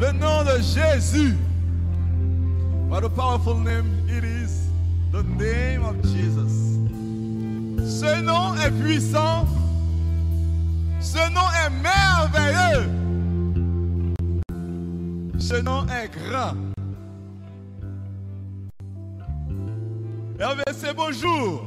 Le 0.00 0.10
nom 0.10 0.42
de 0.42 0.60
Jésus. 0.60 1.36
What 2.88 3.04
a 3.04 3.08
powerful 3.08 3.54
name 3.54 3.86
it 4.08 4.24
is. 4.24 4.66
The 5.12 5.22
name 5.22 5.84
of 5.84 6.02
Jesus. 6.02 6.80
Ce 7.78 8.20
nom 8.20 8.56
est 8.56 8.72
puissant. 8.82 9.46
Ce 11.00 11.30
nom 11.30 11.48
est 11.64 11.70
merveilleux. 11.80 12.90
Ce 15.38 15.62
nom 15.62 15.86
est 15.86 16.08
grand. 16.08 16.56
C'est 20.72 20.94
bonjour. 20.96 21.64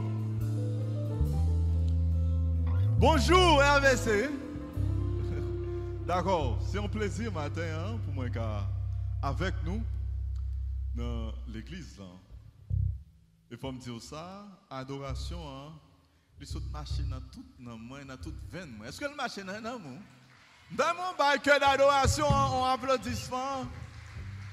Bonjour, 3.00 3.62
RVC. 3.62 4.30
D'accord, 6.08 6.58
c'est 6.66 6.80
un 6.80 6.88
plaisir 6.88 7.34
matin 7.34 7.62
hein, 7.64 8.00
pour 8.06 8.14
moi 8.14 8.30
car 8.30 8.66
avec 9.22 9.54
nous 9.66 9.84
dans 10.96 11.34
l'église. 11.50 12.00
Il 13.52 13.58
faut 13.58 13.74
me 13.74 13.78
dire 13.78 14.02
ça, 14.02 14.48
adoration, 14.70 15.38
hein, 15.46 15.74
les 16.40 16.56
autres 16.56 16.70
machines 16.72 17.10
dans 17.10 17.20
toute 17.20 17.46
dans 17.60 17.78
moi, 17.78 18.00
dans. 18.06 18.86
Est-ce 18.86 19.02
que 19.02 19.06
le 19.06 19.16
machine 19.16 19.50
est 19.50 19.62
dans 19.62 19.78
moi? 19.78 19.98
Dans 20.72 20.96
mon 20.96 21.18
bail 21.18 21.40
d'adoration, 21.44 22.26
on 22.26 22.64
applaudissement 22.64 23.68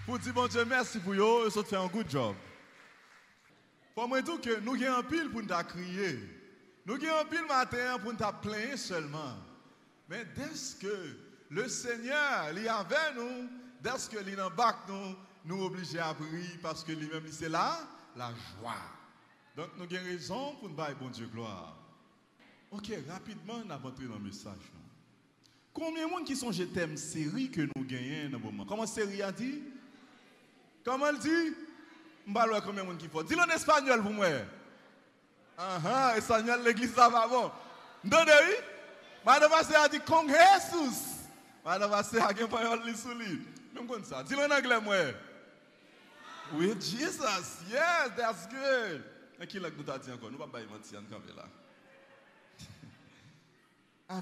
pour 0.07 0.19
dire 0.19 0.35
bon 0.35 0.49
Dieu 0.49 0.65
merci 0.65 0.99
pour 0.99 1.15
vous, 1.15 1.57
ont 1.57 1.63
fait 1.63 1.77
un 1.77 1.87
good 1.87 2.11
job. 2.11 2.35
Pour 3.95 4.09
moi 4.09 4.21
dire 4.23 4.41
que 4.41 4.59
nous 4.59 4.75
avons 4.75 4.99
un 4.99 5.03
pile 5.05 5.31
pour 5.31 5.41
nous 5.41 5.65
crier. 5.69 6.19
Nous 6.85 6.95
avons 6.95 7.21
un 7.21 7.25
pile 7.27 7.47
matin 7.47 7.97
pour 8.03 8.13
nous 8.13 8.41
plaindre 8.43 8.77
seulement. 8.77 9.37
Mais 10.09 10.25
dès 10.35 10.51
que 10.81 11.25
le 11.55 11.69
Seigneur 11.69 12.49
est 12.57 12.69
avec 12.69 13.15
nous, 13.17 13.49
dès 13.81 13.91
que 13.91 14.23
qu'il 14.23 14.41
embarque 14.41 14.89
nous, 14.89 15.15
nous 15.45 15.65
obligés 15.65 16.01
à 16.01 16.13
prier 16.13 16.59
parce 16.61 16.83
que 16.83 16.93
lui-même, 16.93 17.23
c'est 17.31 17.49
là, 17.49 17.79
la 18.17 18.31
joie. 18.31 18.75
Donc 19.57 19.69
nous 19.77 19.85
avons 19.85 20.05
raison 20.05 20.55
pour 20.57 20.69
nous 20.69 20.75
bailler 20.75 20.97
bon 21.01 21.09
Dieu 21.11 21.27
gloire. 21.27 21.77
Ok, 22.73 22.91
rapidement, 23.09 23.63
on 23.65 23.71
a 23.71 23.77
rentré 23.77 24.07
dans 24.07 24.15
le 24.15 24.25
message. 24.25 24.59
Combien 25.73 26.07
de 26.07 26.11
monde 26.11 26.25
qui 26.25 26.35
sont 26.35 26.51
je 26.51 26.65
t'aime 26.65 26.97
série 26.97 27.51
que 27.51 27.61
nous 27.61 27.85
gagnons 27.85 28.31
dans 28.31 28.39
le 28.39 28.45
moment? 28.45 28.65
Comment 28.65 28.87
série 28.87 29.23
a 29.23 29.31
dit? 29.31 29.63
Comment 30.85 31.07
elle 31.07 31.19
dit? 31.19 31.29
Je 31.29 32.31
ne 32.31 32.35
sais 32.35 32.49
pas 32.51 32.61
combien 32.63 32.83
de 32.83 32.89
monde 32.89 32.99
qui 32.99 33.09
faut. 33.09 33.23
Dis-le 33.23 33.43
en 33.43 33.55
espagnol 33.55 34.03
pour 34.03 34.13
moi. 34.13 34.27
Ah 35.57 35.79
ah, 35.85 36.15
espagnol, 36.17 36.63
l'église 36.65 36.95
ça 36.95 37.09
va 37.09 37.29
bon. 37.29 37.51
Oui? 38.03 38.11
Madame 39.25 39.53
a 39.53 39.89
dit 39.89 40.01
Kong 40.01 40.29
Jesus. 40.29 41.14
Madame 41.65 41.91
Vassé 41.91 42.19
a 42.19 42.33
dit 42.33 42.45
parole 42.47 42.85
li 42.87 42.95
sous 42.97 43.15
lui. 43.15 43.41
Même 43.75 43.87
comme 43.87 44.05
ça. 44.05 44.23
Dis-le 44.23 44.41
en 44.41 44.51
anglais 44.51 44.81
moi. 44.81 44.97
Oui, 46.53 46.69
Jesus. 46.79 47.65
Yes, 47.71 48.13
that's 48.17 48.47
good. 48.49 49.03
L'a 49.39 49.47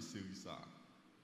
série 0.00 0.34
ça. 0.34 0.58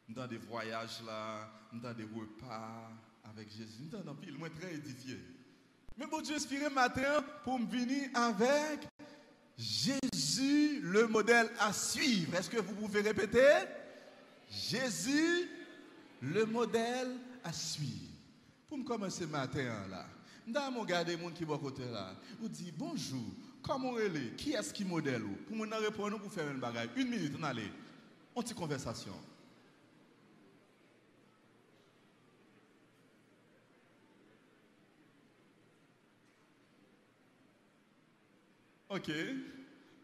Dans 0.08 0.26
des 0.26 0.38
voyages 0.38 1.02
là, 1.04 1.50
dans 1.72 1.94
des 1.94 2.04
repas, 2.04 2.92
avec 3.24 3.50
Jésus. 3.50 3.82
Nous 3.90 3.90
sommes 3.90 4.16
pile, 4.20 4.38
moi 4.38 4.50
très 4.50 4.74
édifié. 4.74 5.18
Mais 5.96 6.06
bon 6.06 6.20
Dieu 6.20 6.36
inspiré 6.36 6.68
matin 6.68 7.24
pour 7.42 7.58
me 7.58 7.66
venir 7.66 8.10
avec 8.14 8.86
Jésus, 9.58 10.80
le 10.82 11.06
modèle 11.06 11.48
à 11.58 11.72
suivre. 11.72 12.34
Est-ce 12.34 12.50
que 12.50 12.60
vous 12.60 12.74
pouvez 12.74 13.00
répéter? 13.00 13.64
Jésus, 14.50 15.48
le 16.20 16.44
modèle 16.44 17.16
à 17.42 17.52
suivre. 17.52 18.12
Pour 18.68 18.78
me 18.78 18.84
commencer 18.84 19.26
matin 19.26 19.86
là, 19.90 20.06
nous 20.46 20.80
regarder 20.80 21.16
les 21.16 21.22
gens 21.22 21.30
qui 21.30 21.44
sont 21.44 21.54
à 21.54 21.58
côté 21.58 21.84
là. 21.90 22.14
Vous 22.40 22.48
dit 22.48 22.72
bonjour, 22.76 23.24
comment 23.62 23.98
elle 23.98 24.16
est? 24.16 24.36
Qui 24.36 24.52
est-ce 24.52 24.72
qui 24.72 24.84
modèle? 24.84 25.22
Pour 25.46 25.56
me 25.56 25.74
répondre, 25.76 26.18
pour 26.20 26.32
faire 26.32 26.50
une 26.50 26.60
bagaille. 26.60 26.90
Une 26.96 27.08
minute, 27.08 27.32
on 27.38 27.42
allait. 27.42 27.72
On 28.34 28.42
petite 28.42 28.56
conversation. 28.56 29.14
Ok, 38.96 39.12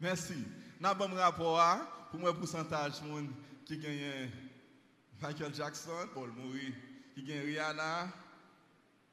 merci. 0.02 0.34
Nous 0.78 0.86
avons 0.86 1.16
un 1.16 1.20
rapport 1.20 2.08
pour 2.10 2.20
moi 2.20 2.36
pourcentage 2.36 3.00
de 3.00 3.08
monde 3.08 3.30
qui 3.64 3.78
gagne 3.78 4.28
Michael 5.18 5.54
Jackson, 5.54 6.08
Paul 6.12 6.30
Murray, 6.32 6.74
qui 7.14 7.22
gagne 7.22 7.40
Rihanna, 7.40 8.12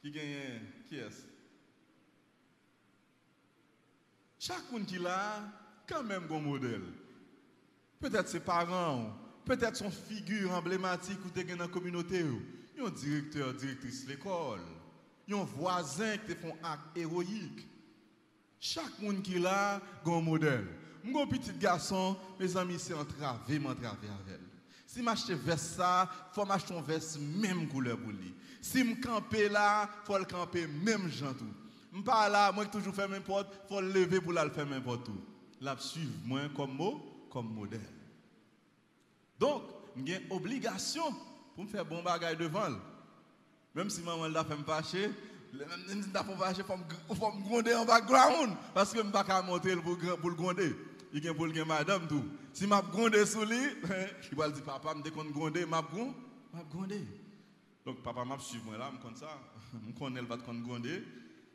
qui 0.02 0.12
gagne 0.12 0.60
qui 0.86 0.98
est 0.98 1.08
Chaque 4.38 4.70
monde 4.70 4.86
qui 4.86 5.00
là, 5.00 5.50
quand 5.88 6.04
même 6.04 6.28
un 6.30 6.40
modèle. 6.42 6.84
Peut-être 8.02 8.28
ses 8.28 8.42
parents, 8.42 9.16
peut-être 9.46 9.78
son 9.78 9.92
figure 9.92 10.52
emblématique 10.52 11.20
ou 11.26 11.30
dans 11.30 11.58
la 11.58 11.70
communauté. 11.70 12.26
Un 12.78 12.90
directeur, 12.90 13.54
directrice 13.54 14.04
de 14.04 14.10
l'école. 14.10 14.60
Un 15.32 15.44
voisin 15.46 16.18
qui 16.18 16.36
font 16.36 16.58
un 16.64 16.74
acte 16.74 16.98
héroïque. 16.98 17.66
Chaque 18.60 19.00
monde 19.00 19.22
qui 19.22 19.40
là, 19.40 19.80
un 20.06 20.22
modèle. 20.22 20.68
Mon 21.04 21.26
petit 21.28 21.54
garçon, 21.54 22.18
mes 22.40 22.58
amis, 22.58 22.78
c'est 22.78 22.94
entravé, 22.94 23.58
m'entravé 23.58 23.88
avec 24.08 24.28
elle. 24.28 24.40
Si 24.86 25.02
je 25.02 25.34
veste 25.34 25.76
ça, 25.78 26.10
faut 26.34 26.46
m'acheter 26.46 26.76
un 26.76 26.82
veste 26.82 27.20
même 27.20 27.68
couleur 27.70 27.98
pour 27.98 28.12
lui. 28.12 28.34
Si 28.62 28.80
je 28.80 29.02
campe 29.02 29.34
là, 29.50 29.90
il 30.02 30.06
faut 30.06 30.18
le 30.18 30.26
camper 30.26 30.68
même 30.68 31.10
genre 31.10 31.36
tout. 31.38 31.46
Je 31.94 32.02
pas 32.02 32.28
là, 32.28 32.52
moi 32.52 32.66
qui 32.66 32.72
toujours 32.72 32.94
fais 32.94 33.08
n'importe, 33.08 33.48
il 33.66 33.68
faut 33.70 33.82
le 33.82 33.92
lever 33.92 34.20
pour 34.20 34.34
le 34.34 34.50
faire 34.50 34.66
n'importe 34.66 35.06
tout. 35.06 35.22
La 35.62 35.78
suivre 35.78 36.12
moi 36.26 36.42
comme 36.56 36.74
mot, 36.74 37.28
comme 37.30 37.54
modèle. 37.54 37.80
Donc, 39.40 39.64
j'ai 40.06 40.22
une 40.22 40.32
obligation 40.32 41.14
pour 41.56 41.64
me 41.64 41.70
faire 41.70 41.86
bon 41.86 42.04
bagage 42.04 42.38
devant. 42.38 42.70
Même 43.74 43.90
si 43.90 44.02
maman 44.02 44.28
l'a 44.28 44.44
fait 44.44 44.58
me 44.58 44.64
fâcher, 44.64 45.12
je 45.52 46.64
faut 46.64 47.32
me 47.32 47.44
gronder 47.44 47.74
en 47.74 47.86
background 47.86 48.56
parce 48.74 48.92
que 48.92 49.00
je 49.00 49.04
ne 49.04 49.12
peux 49.12 49.24
pas 49.24 49.42
monter 49.42 49.76
pour, 49.76 49.98
pour 49.98 50.30
le 50.30 50.36
gronder. 50.36 50.76
Il 51.12 51.26
y 51.26 51.34
pour 51.34 51.48
le 51.48 51.66
madame 51.66 52.08
tout. 52.08 52.24
Si 52.54 52.66
je 52.66 52.92
grondé 52.92 53.26
sous 53.26 53.44
lui, 53.44 53.58
il 54.32 54.38
va 54.38 54.50
dire 54.50 54.64
papa, 54.64 54.94
je 54.94 55.10
me 55.10 55.32
gronder, 55.32 55.62
je 55.62 56.64
gronder. 56.72 57.02
Donc 57.86 58.04
papa 58.04 58.24
m'a 58.24 58.38
suivi 58.40 58.64
moi 58.64 58.78
là, 58.78 58.92
comme 59.02 59.16
ça. 59.16 59.40
Je 59.88 60.00
connais 60.00 60.22
le 60.22 60.28
pas 60.28 60.38
de 60.38 60.42
gronder. 60.42 61.04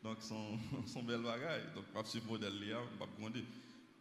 Donc 0.03 0.19
son 0.21 0.59
son 0.87 1.03
bel 1.03 1.23
bagage. 1.23 1.63
Donc 1.75 1.85
je 2.05 2.09
suis 2.11 2.23
modèle 2.29 2.53
là, 2.69 2.79
je 2.93 3.21
gronder. 3.21 3.45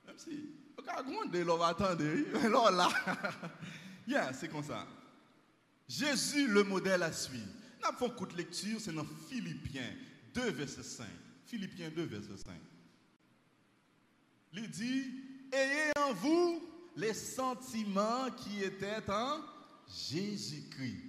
Même 0.06 0.18
si 0.18 0.50
on 0.78 0.82
va 0.82 1.04
gronder, 1.04 1.44
on 1.48 1.58
va 1.58 1.68
attendre. 1.68 2.04
Là 2.04 2.72
là. 2.72 2.90
Yeah, 4.08 4.34
c'est 4.34 4.50
comme 4.50 4.64
ça. 4.64 4.86
Jésus 5.88 6.48
le 6.48 6.64
modèle 6.64 7.04
à 7.04 7.12
suivre. 7.12 7.48
Nous 7.84 7.90
avons 7.90 8.10
coup 8.12 8.26
de 8.26 8.38
lecture, 8.38 8.80
c'est 8.80 8.94
dans 8.94 9.06
Philippiens 9.30 9.94
2, 10.34 10.52
verset 10.52 10.84
5. 10.84 11.06
Philippiens 11.46 11.90
2, 11.90 12.04
verset 12.04 12.38
5. 12.38 12.54
Il 14.54 14.70
dit, 14.70 15.12
ayez 15.52 15.92
en 16.00 16.14
vous 16.14 16.62
les 16.96 17.14
sentiments 17.14 18.30
qui 18.32 18.64
étaient 18.64 19.10
en 19.10 19.42
Jésus-Christ. 20.10 21.04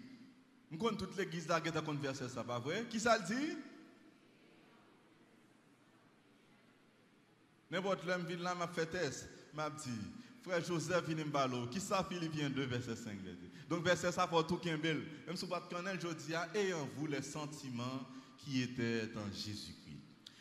Nous 0.71 0.79
connaissons 0.79 1.07
toute 1.07 1.17
l'église 1.17 1.47
là 1.47 1.61
qui 1.61 1.69
a 1.69 1.81
verset 1.81 2.29
ça, 2.29 2.43
pas 2.43 2.59
vrai? 2.59 2.87
Qui 2.91 2.99
ça 2.99 3.19
le 3.19 3.25
dit? 3.25 3.57
N'importe 7.71 8.05
l'homme 8.05 8.25
vient 8.27 8.39
là, 8.39 8.55
m'a 8.55 8.69
fait 8.69 8.87
test, 8.87 9.29
m'a 9.53 9.71
dit, 9.71 9.91
frère 10.43 10.65
Joseph, 10.65 11.05
il 11.09 11.17
me 11.17 11.71
Qui 11.71 11.81
ça, 11.81 12.05
Philippiens 12.09 12.51
2, 12.51 12.65
verset 12.65 12.97
5, 12.97 13.19
donc, 13.69 13.85
verset 13.85 14.13
ça 14.13 14.27
pour 14.27 14.47
tout 14.47 14.61
est 14.67 14.77
bel. 14.77 15.03
Même 15.27 15.37
si 15.37 15.47
vous 15.47 15.55
ne 15.55 16.01
je 16.01 16.15
dis, 16.15 16.35
en 16.35 16.89
vous 16.97 17.07
les 17.07 17.23
sentiments 17.23 18.07
qui 18.37 18.63
étaient 18.63 19.09
en 19.17 19.33
Jésus-Christ. 19.33 19.85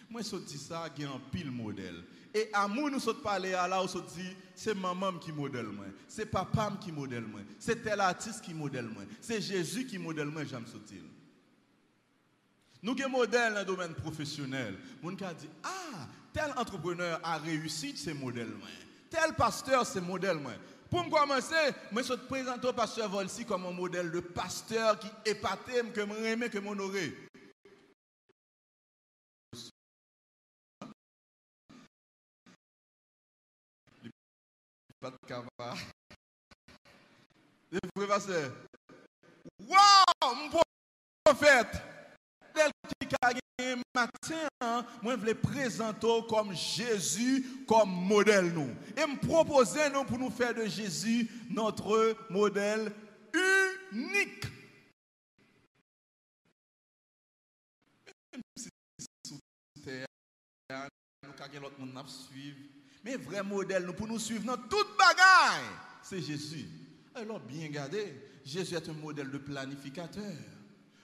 Moi, 0.10 0.22
je 0.22 0.36
dis 0.38 0.58
ça, 0.58 0.90
il 0.98 1.04
y 1.04 1.06
a 1.06 1.10
un 1.10 1.22
pile 1.32 1.50
modèle. 1.50 2.04
Et 2.34 2.50
à 2.52 2.68
moi, 2.68 2.90
nous 2.90 3.00
sommes 3.00 3.22
parlé 3.22 3.54
à 3.54 3.68
là, 3.68 3.82
on 3.82 3.86
dit, 3.86 4.36
c'est 4.56 4.74
maman 4.74 5.14
qui 5.14 5.32
modèle 5.32 5.68
moi, 5.68 5.86
c'est 6.08 6.26
papa 6.26 6.72
qui 6.82 6.92
modèle 6.92 7.26
moi, 7.26 7.42
c'est 7.60 7.84
tel 7.84 8.00
artiste 8.00 8.42
qui 8.42 8.56
modèle 8.56 8.86
moi, 8.86 9.04
c'est 9.22 9.40
Jésus 9.40 9.86
qui 9.86 10.00
modèle 10.00 10.28
moi, 10.28 10.44
j'aime 10.44 10.66
ce 10.66 10.78
Nous 12.82 12.92
avons 12.92 13.06
un 13.06 13.08
modèle 13.08 13.54
dans 13.54 13.60
le 13.60 13.66
domaine 13.66 13.94
professionnel. 13.94 14.76
Mon 15.02 15.12
dit, 15.12 15.28
ah, 15.64 16.08
tel 16.34 16.52
entrepreneur 16.58 17.20
a 17.24 17.38
réussi, 17.38 17.96
c'est 17.96 18.16
modèle. 18.16 18.52
Tel 19.12 19.34
pasteur, 19.36 19.86
c'est 19.86 20.02
modèle 20.02 20.40
Pour 20.94 21.10
commencer, 21.10 21.74
je 22.04 22.14
te 22.14 22.28
présente 22.28 22.64
au 22.66 22.72
pasteur 22.72 23.10
Volsi 23.10 23.44
comme 23.44 23.66
un 23.66 23.72
modèle 23.72 24.12
de 24.12 24.20
pasteur 24.20 25.00
qui 25.00 25.10
épaté, 25.26 25.82
que 25.92 26.06
je 26.06 26.24
aime, 26.24 26.48
que 26.48 26.60
m'honorer. 26.60 27.18
Pas 35.00 35.10
de. 38.28 38.52
Waouh, 39.62 40.36
mon 40.36 40.62
prophète. 41.26 41.93
Tel 42.54 42.72
qui 43.00 43.08
gagné 43.22 43.82
matin, 43.96 44.86
moi 45.02 45.14
je 45.14 45.20
voulais 45.20 45.36
présenter 45.36 46.08
comme 46.30 46.54
Jésus 46.54 47.46
comme 47.68 47.90
modèle 47.90 48.54
nous. 48.54 48.70
Et 48.98 49.06
me 49.06 49.20
proposer 49.20 49.82
pour 50.08 50.20
nous 50.20 50.30
faire 50.30 50.54
de 50.54 50.66
Jésus 50.66 51.30
notre 51.50 52.16
modèle 52.30 52.92
unique. 53.92 54.46
L'autre 61.62 61.80
monde. 61.80 61.94
Mais 63.04 63.16
vrai 63.16 63.44
modèle, 63.44 63.86
nous 63.86 63.94
pour 63.94 64.08
nous 64.08 64.18
suivre 64.18 64.46
dans 64.46 64.58
toute 64.58 64.98
bagaille, 64.98 65.62
c'est 66.02 66.22
Jésus. 66.22 66.68
Alors 67.14 67.40
bien 67.40 67.68
regardez, 67.68 68.16
Jésus 68.44 68.74
est 68.74 68.90
un 68.90 68.94
modèle 68.94 69.30
de 69.30 69.38
planificateur, 69.38 70.34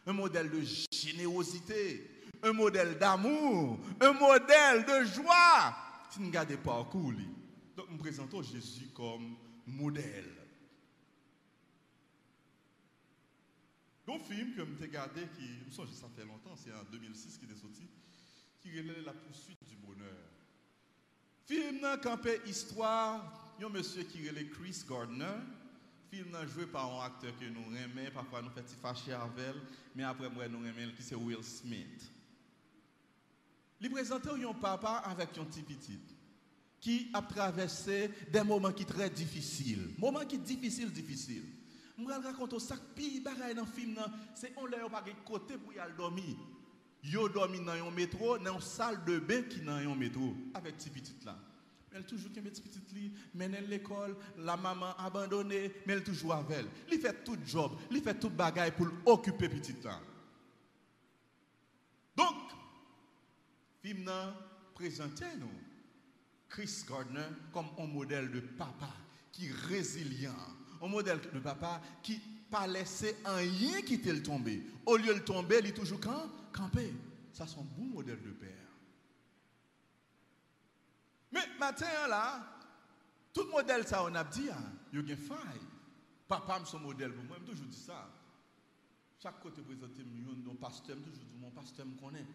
un 0.10 0.14
modèle 0.14 0.50
de 0.50 0.62
générosité, 0.92 2.10
un 2.42 2.52
modèle 2.52 2.98
d'amour, 2.98 3.80
un 4.02 4.14
modèle 4.14 4.84
de 4.84 5.06
joie. 5.06 5.76
Si 6.10 6.20
nous 6.20 6.28
regardons 6.28 6.54
le 6.54 6.58
parcours, 6.58 7.14
donc 7.78 7.92
nous 7.92 7.98
présentons 7.98 8.42
Jésus 8.42 8.88
comme 8.96 9.38
modèle. 9.68 10.36
Un 14.08 14.18
film 14.18 14.56
que 14.56 14.66
j'ai 14.66 14.86
regardé, 14.88 15.22
qui, 15.38 15.72
ça 15.72 16.08
fait 16.16 16.26
longtemps, 16.26 16.56
c'est 16.56 16.74
en 16.74 16.84
2006 16.92 17.38
qui 17.38 17.46
est 17.46 17.56
sorti, 17.56 17.88
qui 18.60 18.72
relève 18.72 19.06
la 19.06 19.14
poursuite 19.14 19.64
du 19.68 19.76
bonheur. 19.76 20.18
Film 21.46 21.86
campé 22.02 22.42
histoire, 22.48 23.54
il 23.60 23.62
y 23.62 23.66
a 23.66 23.68
un 23.68 23.72
monsieur 23.72 24.02
qui 24.02 24.28
relève 24.28 24.50
Chris 24.50 24.84
Gardner, 24.90 25.38
film 26.10 26.32
n'a 26.32 26.46
joué 26.46 26.66
par 26.66 26.92
un 26.92 27.06
acteur 27.06 27.32
que 27.38 27.46
nous 27.46 27.76
aimons, 27.76 28.10
parfois 28.14 28.42
nous 28.42 28.50
faisons 28.50 28.76
fâcher 28.82 29.14
avec 29.14 29.56
mais 29.96 30.04
après 30.04 30.30
moi 30.30 30.48
nous 30.48 30.66
aimons 30.66 30.92
qui 30.96 31.04
c'est 31.04 31.16
Will 31.16 31.44
Smith. 31.44 32.12
Il 33.82 33.90
présente 33.90 34.28
un 34.28 34.54
papa 34.54 35.04
avec 35.06 35.38
un 35.38 35.46
petit 35.46 35.62
petit 35.62 36.00
qui 36.80 37.10
a 37.14 37.22
traversé 37.22 38.10
des 38.32 38.42
moments 38.42 38.72
qui 38.72 38.86
très 38.86 39.10
difficiles, 39.10 39.94
moments 39.98 40.26
qui 40.26 40.38
difficiles, 40.38 40.92
difficiles. 40.92 41.46
Je 41.98 42.06
vais 42.06 42.14
raconter 42.14 42.60
ça, 42.60 42.76
puis 42.96 43.20
bagaille 43.20 43.56
dans 43.56 43.66
film, 43.66 43.98
c'est 44.34 44.54
on 44.56 44.66
l'a 44.66 44.90
pas 44.90 45.04
côté 45.26 45.58
pour 45.58 45.74
y 45.74 45.80
aller 45.80 45.94
dormir. 45.98 46.36
Yo 47.04 47.30
dormi 47.30 47.64
dans 47.64 47.72
un 47.72 47.92
métro, 47.92 48.38
dans 48.38 48.56
une 48.56 48.62
salle 48.62 49.04
de 49.06 49.20
bain 49.20 49.44
qui 49.44 49.62
dans 49.62 49.74
un 49.74 49.96
métro 49.96 50.34
avec 50.54 50.78
petit 50.78 50.90
petit 50.90 51.16
là. 51.26 51.38
Elle 51.94 52.06
toujours 52.06 52.32
qui 52.32 52.42
petit 52.42 52.62
petit 52.62 52.82
li, 52.94 53.14
mène 53.34 53.58
l'école, 53.68 54.16
la 54.38 54.56
maman 54.56 54.96
abandonnée, 54.98 55.72
mais 55.86 55.94
elle 55.94 56.04
toujours 56.04 56.34
avec 56.34 56.58
elle. 56.58 56.68
Il 56.92 57.00
fait 57.00 57.24
tout 57.24 57.38
job, 57.46 57.72
il 57.92 58.02
fait 58.02 58.20
tout 58.20 58.30
bagaille 58.30 58.72
pour 58.72 58.88
occuper 59.06 59.50
petit 59.50 59.76
là. 59.84 60.00
Donc, 62.16 62.36
film 63.82 64.04
nan 64.04 64.34
présenté 64.76 65.26
nous 65.40 65.50
Chris 66.48 66.84
Gardner 66.88 67.28
comme 67.54 67.68
un 67.78 67.88
modèle 67.88 68.30
de 68.32 68.40
papa 68.40 68.94
qui 69.32 69.48
est 69.48 69.54
résilient, 69.68 70.36
un 70.82 70.88
modèle 70.88 71.20
de 71.34 71.40
papa 71.40 71.82
qui 72.04 72.20
pas 72.50 72.68
laissé 72.68 73.16
rien 73.26 73.82
quitter 73.82 74.12
le 74.12 74.24
tomber. 74.24 74.64
Au 74.86 74.98
lieu 74.98 75.14
de 75.14 75.20
tomber, 75.20 75.60
il 75.60 75.68
est 75.68 75.74
toujours 75.74 76.00
campé. 76.52 76.94
Ça, 77.32 77.46
c'est 77.48 77.60
un 77.60 77.64
bon 77.78 77.86
modèle 77.86 78.22
de 78.22 78.32
père. 78.32 78.59
Mais 81.32 81.42
matin 81.60 81.86
là, 82.08 82.44
tout 83.34 83.46
modèle 83.52 83.86
ça 83.88 84.04
on 84.04 84.14
a 84.16 84.24
dit, 84.24 84.50
hein, 84.50 84.64
il 84.94 85.08
y 85.08 85.14
a 85.14 85.18
faille. 85.18 85.38
Papa 86.28 86.62
son 86.66 86.80
modèle 86.80 87.14
pour 87.14 87.24
moi, 87.26 87.38
je 87.40 87.52
toujours 87.52 87.68
dis 87.68 87.78
ça. 87.78 88.08
Chaque 89.22 89.40
côté 89.42 89.62
présenté 89.62 90.04
mon 90.46 90.56
pasteur, 90.56 90.96
toujours 90.98 91.12
dis 91.12 91.40
mon 91.40 91.50
pasteur 91.50 91.86
me 91.86 92.00
connaît. 92.00 92.26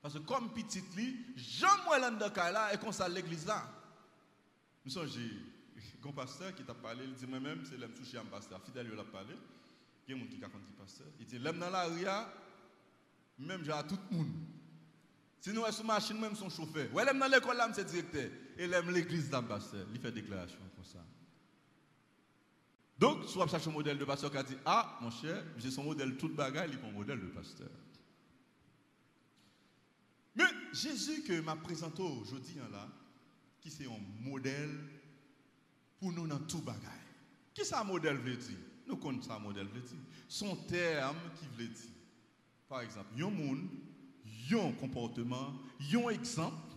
Parce 0.00 0.14
que 0.14 0.18
comme 0.20 0.52
petit 0.52 0.82
li, 0.96 1.16
Jean 1.36 1.84
moi 1.84 1.98
dans 1.98 2.34
là 2.34 2.72
et 2.72 2.78
comme 2.78 2.92
ça 2.92 3.08
l'église 3.08 3.46
là. 3.46 3.68
Nous 4.84 4.90
sommes 4.90 5.08
un 5.08 6.12
pasteur 6.12 6.54
qui 6.54 6.62
t'a 6.64 6.74
parlé, 6.74 7.04
il 7.04 7.14
dit 7.14 7.26
moi-même, 7.26 7.64
c'est 7.64 7.76
l'homme 7.76 7.92
touché 7.92 8.16
un 8.16 8.24
pasteur. 8.24 8.62
Fidèle, 8.62 8.88
il 8.92 8.98
a 8.98 9.04
parlé. 9.04 9.34
Il 10.08 10.16
y 10.16 10.18
a 10.18 10.22
un 10.22 10.26
qui 10.26 10.42
a 10.42 10.48
dit 10.48 10.72
pasteur. 10.78 11.06
Il 11.18 11.26
dit 11.26 11.38
l'homme 11.38 11.58
dans 11.58 11.70
la 11.70 11.84
ria, 11.84 12.32
même 13.38 13.64
j'ai 13.64 13.72
à 13.72 13.82
tout 13.82 13.98
le 14.10 14.16
monde. 14.16 14.32
Si 15.40 15.52
sommes 15.52 15.72
sur 15.72 15.84
machine, 15.84 16.18
même 16.20 16.34
son 16.34 16.50
chauffeur. 16.50 16.92
Ouais, 16.92 17.04
l'homme 17.04 17.18
dans 17.18 17.28
l'école, 17.28 17.56
c'est 17.74 17.84
directeur. 17.84 18.30
Et 18.58 18.66
l'aime 18.66 18.90
l'église 18.90 19.30
d'ambassadeur. 19.30 19.86
Il 19.94 20.00
fait 20.00 20.10
déclaration 20.10 20.58
comme 20.74 20.84
ça. 20.84 21.04
Donc, 22.98 23.24
soit 23.24 23.46
chercher 23.46 23.68
un 23.68 23.72
modèle 23.72 23.98
de 23.98 24.04
pasteur 24.04 24.30
qui 24.30 24.36
a 24.38 24.42
dit 24.42 24.56
Ah, 24.64 24.98
mon 25.00 25.10
cher, 25.10 25.44
j'ai 25.58 25.70
son 25.70 25.84
modèle 25.84 26.16
tout 26.16 26.30
bagaille, 26.30 26.70
il 26.72 26.78
est 26.78 26.88
un 26.88 26.92
modèle 26.92 27.20
de 27.20 27.26
pasteur. 27.26 27.68
Mais 30.34 30.44
Jésus 30.72 31.22
que 31.22 31.40
m'a 31.40 31.56
présenté 31.56 32.02
aujourd'hui, 32.02 32.56
hein, 32.60 32.68
là, 32.72 32.88
qui 33.60 33.70
c'est 33.70 33.86
un 33.86 34.00
modèle 34.22 34.70
pour 35.98 36.12
nous 36.12 36.26
dans 36.26 36.38
tout 36.38 36.60
bagaille. 36.60 36.80
Qui 37.54 37.64
ça 37.64 37.82
modèle 37.84 38.16
veut 38.18 38.36
dire? 38.36 38.58
Nous 38.86 38.96
connaissons 38.96 39.28
ça 39.28 39.38
modèle 39.38 39.66
veut 39.66 39.80
dire. 39.80 39.98
Son 40.28 40.56
terme 40.56 41.16
qui 41.38 41.46
veut 41.56 41.68
dire. 41.68 41.90
Par 42.68 42.80
exemple, 42.80 43.08
un 43.18 43.30
monde, 43.30 43.68
un 44.54 44.72
comportement, 44.72 45.54
un 45.80 46.08
exemple 46.08 46.74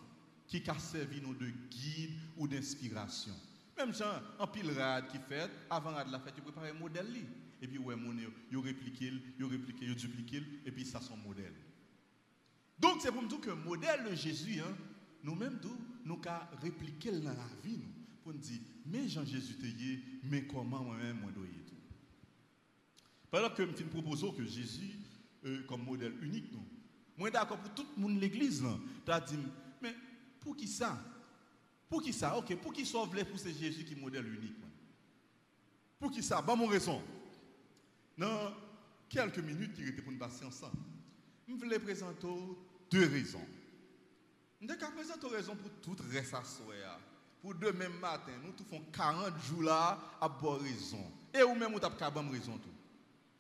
qui 0.48 0.64
a 0.68 0.80
servi 0.80 1.22
nous 1.22 1.36
de 1.36 1.48
guide 1.70 2.18
ou 2.38 2.48
d'inspiration. 2.48 3.34
Même 3.78 3.94
gens 3.94 4.20
en 4.40 4.48
pile 4.48 4.72
rad 4.72 5.08
qui 5.08 5.18
fait, 5.20 5.50
avant 5.70 5.92
la 5.92 6.20
fête, 6.20 6.34
ils 6.38 6.44
préparent 6.44 6.64
un 6.66 6.74
modèle. 6.74 7.08
Et 7.62 7.68
puis, 7.68 7.78
ouais, 7.78 7.96
ils 8.52 8.58
répliquent, 8.58 9.02
ils 9.02 9.46
répliquent, 9.46 9.82
ils 9.82 9.96
dupliquent, 9.96 10.44
et 10.66 10.72
puis 10.72 10.86
ça, 10.86 11.00
son 11.00 11.18
modèle. 11.18 11.54
Donc, 12.80 13.00
c'est 13.02 13.12
pour 13.12 13.22
nous 13.22 13.28
dire 13.28 13.42
que 13.42 13.50
le 13.50 13.56
modèle 13.56 14.06
de 14.10 14.16
Jésus, 14.16 14.60
hein, 14.60 14.76
nous-mêmes, 15.24 15.60
nous 16.06 16.20
avons 16.26 16.62
répliqué 16.62 17.12
dans 17.12 17.30
la 17.30 17.48
vie, 17.64 17.78
nous, 17.78 17.94
pour 18.24 18.34
nous 18.34 18.40
dire, 18.40 18.60
mais 18.86 19.08
Jean-Jésus 19.08 19.56
mais 20.24 20.46
comment 20.46 20.84
moi-même, 20.84 21.20
moi, 21.22 21.32
dois 21.32 21.46
tout. 21.46 21.76
Pendant 23.30 23.50
que 23.50 23.66
je 23.66 23.84
propose 23.84 24.26
que 24.36 24.46
Jésus, 24.46 24.98
euh, 25.46 25.64
comme 25.68 25.84
modèle 25.84 26.14
unique, 26.22 26.52
nous, 26.52 26.66
moi, 27.20 27.30
d'accord 27.30 27.58
pour 27.58 27.74
tout 27.74 27.86
le 27.98 28.02
monde 28.02 28.20
l'église, 28.20 28.64
tu 29.06 29.12
as 29.12 29.20
dit, 29.20 29.38
mais 29.82 29.94
pour 30.40 30.56
qui 30.56 30.70
ça? 30.70 30.98
Pour 31.90 32.02
qui 32.02 32.14
ça? 32.14 32.38
Ok, 32.38 32.56
pour 32.56 32.72
qui 32.72 32.86
sauve 32.86 33.14
les 33.14 33.26
pour 33.26 33.38
c'est 33.38 33.52
Jésus 33.52 33.84
qui 33.84 33.94
est 33.94 33.98
modèle 33.98 34.26
unique 34.26 34.56
Pour 36.00 36.12
qui 36.12 36.24
ça? 36.24 36.42
Bon, 36.42 36.56
mon 36.56 36.68
raison. 36.68 37.02
Dans 38.18 38.54
quelques 39.10 39.40
minutes 39.40 39.74
qui 39.74 39.84
étaient 39.84 40.02
pour 40.02 40.14
nous 40.14 40.18
passer 40.18 40.46
ensemble, 40.46 40.78
je 41.46 41.54
voulais 41.54 41.80
présenter 41.80 42.28
deux 42.90 43.08
raisons. 43.08 43.46
Je 44.62 44.68
vais 44.68 44.78
présenter 44.78 45.20
deux 45.20 45.36
raisons 45.36 45.58
pour 45.58 45.72
tout 45.82 46.02
reste 46.12 46.34
à 46.34 46.44
Pour 47.42 47.54
demain 47.56 47.90
matin, 48.00 48.32
nous 48.46 48.54
tous 48.54 48.64
faisons 48.64 48.84
40 48.94 49.44
jours 49.44 49.64
là 49.64 50.00
à 50.22 50.30
bonne 50.30 50.62
raison. 50.62 51.04
Et 51.34 51.44
ou 51.44 51.54
même, 51.54 51.74
nous 51.74 51.80
avons 51.84 52.30
raison 52.32 52.58
tout. 52.58 52.70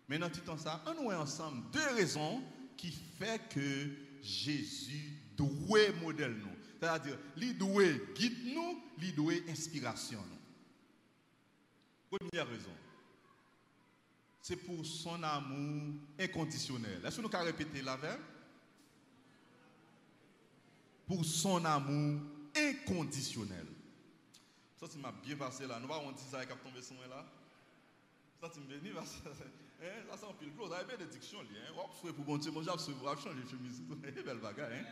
Mais 0.09 0.17
dans 0.17 0.29
tout 0.29 0.41
temps 0.41 0.57
ça, 0.57 0.83
on 0.85 1.13
ensemble. 1.13 1.63
Deux 1.71 1.95
raisons 1.95 2.43
qui 2.79 2.91
fait 2.91 3.41
que 3.49 3.89
Jésus 4.21 5.17
doit 5.35 5.91
modèle 6.01 6.33
nous. 6.33 6.55
C'est-à-dire, 6.79 7.17
il 7.35 7.57
doit 7.57 7.83
guide 8.15 8.53
nous, 8.53 8.81
il 9.01 9.13
doit 9.13 9.33
inspiration 9.49 10.19
nous. 10.19 12.17
Première 12.17 12.47
raison, 12.47 12.71
c'est 14.41 14.55
pour 14.55 14.85
son 14.85 15.21
amour 15.21 15.93
inconditionnel. 16.17 17.01
Est-ce 17.05 17.17
que 17.17 17.21
nous 17.21 17.29
pouvons 17.29 17.43
répéter 17.43 17.81
la 17.81 17.97
même? 17.97 18.21
Pour 21.05 21.25
son 21.25 21.63
amour 21.65 22.21
inconditionnel. 22.55 23.67
Ça, 24.79 24.87
c'est 24.89 24.99
m'a 24.99 25.11
bien 25.11 25.35
passé 25.35 25.67
là. 25.67 25.79
Nous 25.79 25.93
allons 25.93 26.13
dire 26.13 26.25
ça 26.31 26.45
qui 26.45 26.53
a 26.53 26.55
tombé 26.55 26.81
sur 26.81 26.95
là. 27.09 27.25
Ça, 28.39 28.49
c'est 28.53 28.81
bien 28.81 28.93
parce 28.95 29.21
Hein, 29.81 30.03
ça 30.11 30.17
sent 30.17 30.33
pile 30.39 30.53
close. 30.53 30.71
Avec 30.73 30.87
bénédiction, 30.97 31.39
hein. 31.39 31.73
Hop, 31.77 31.91
souhait 31.99 32.13
pour 32.13 32.25
bon 32.25 32.37
Dieu, 32.37 32.51
mon 32.51 32.61
Dieu, 32.61 32.71
va 32.71 33.15
changer 33.15 33.41
de 33.41 33.49
chemise. 33.49 33.81
Belle 33.81 34.37
bagarre, 34.37 34.69
hein. 34.71 34.85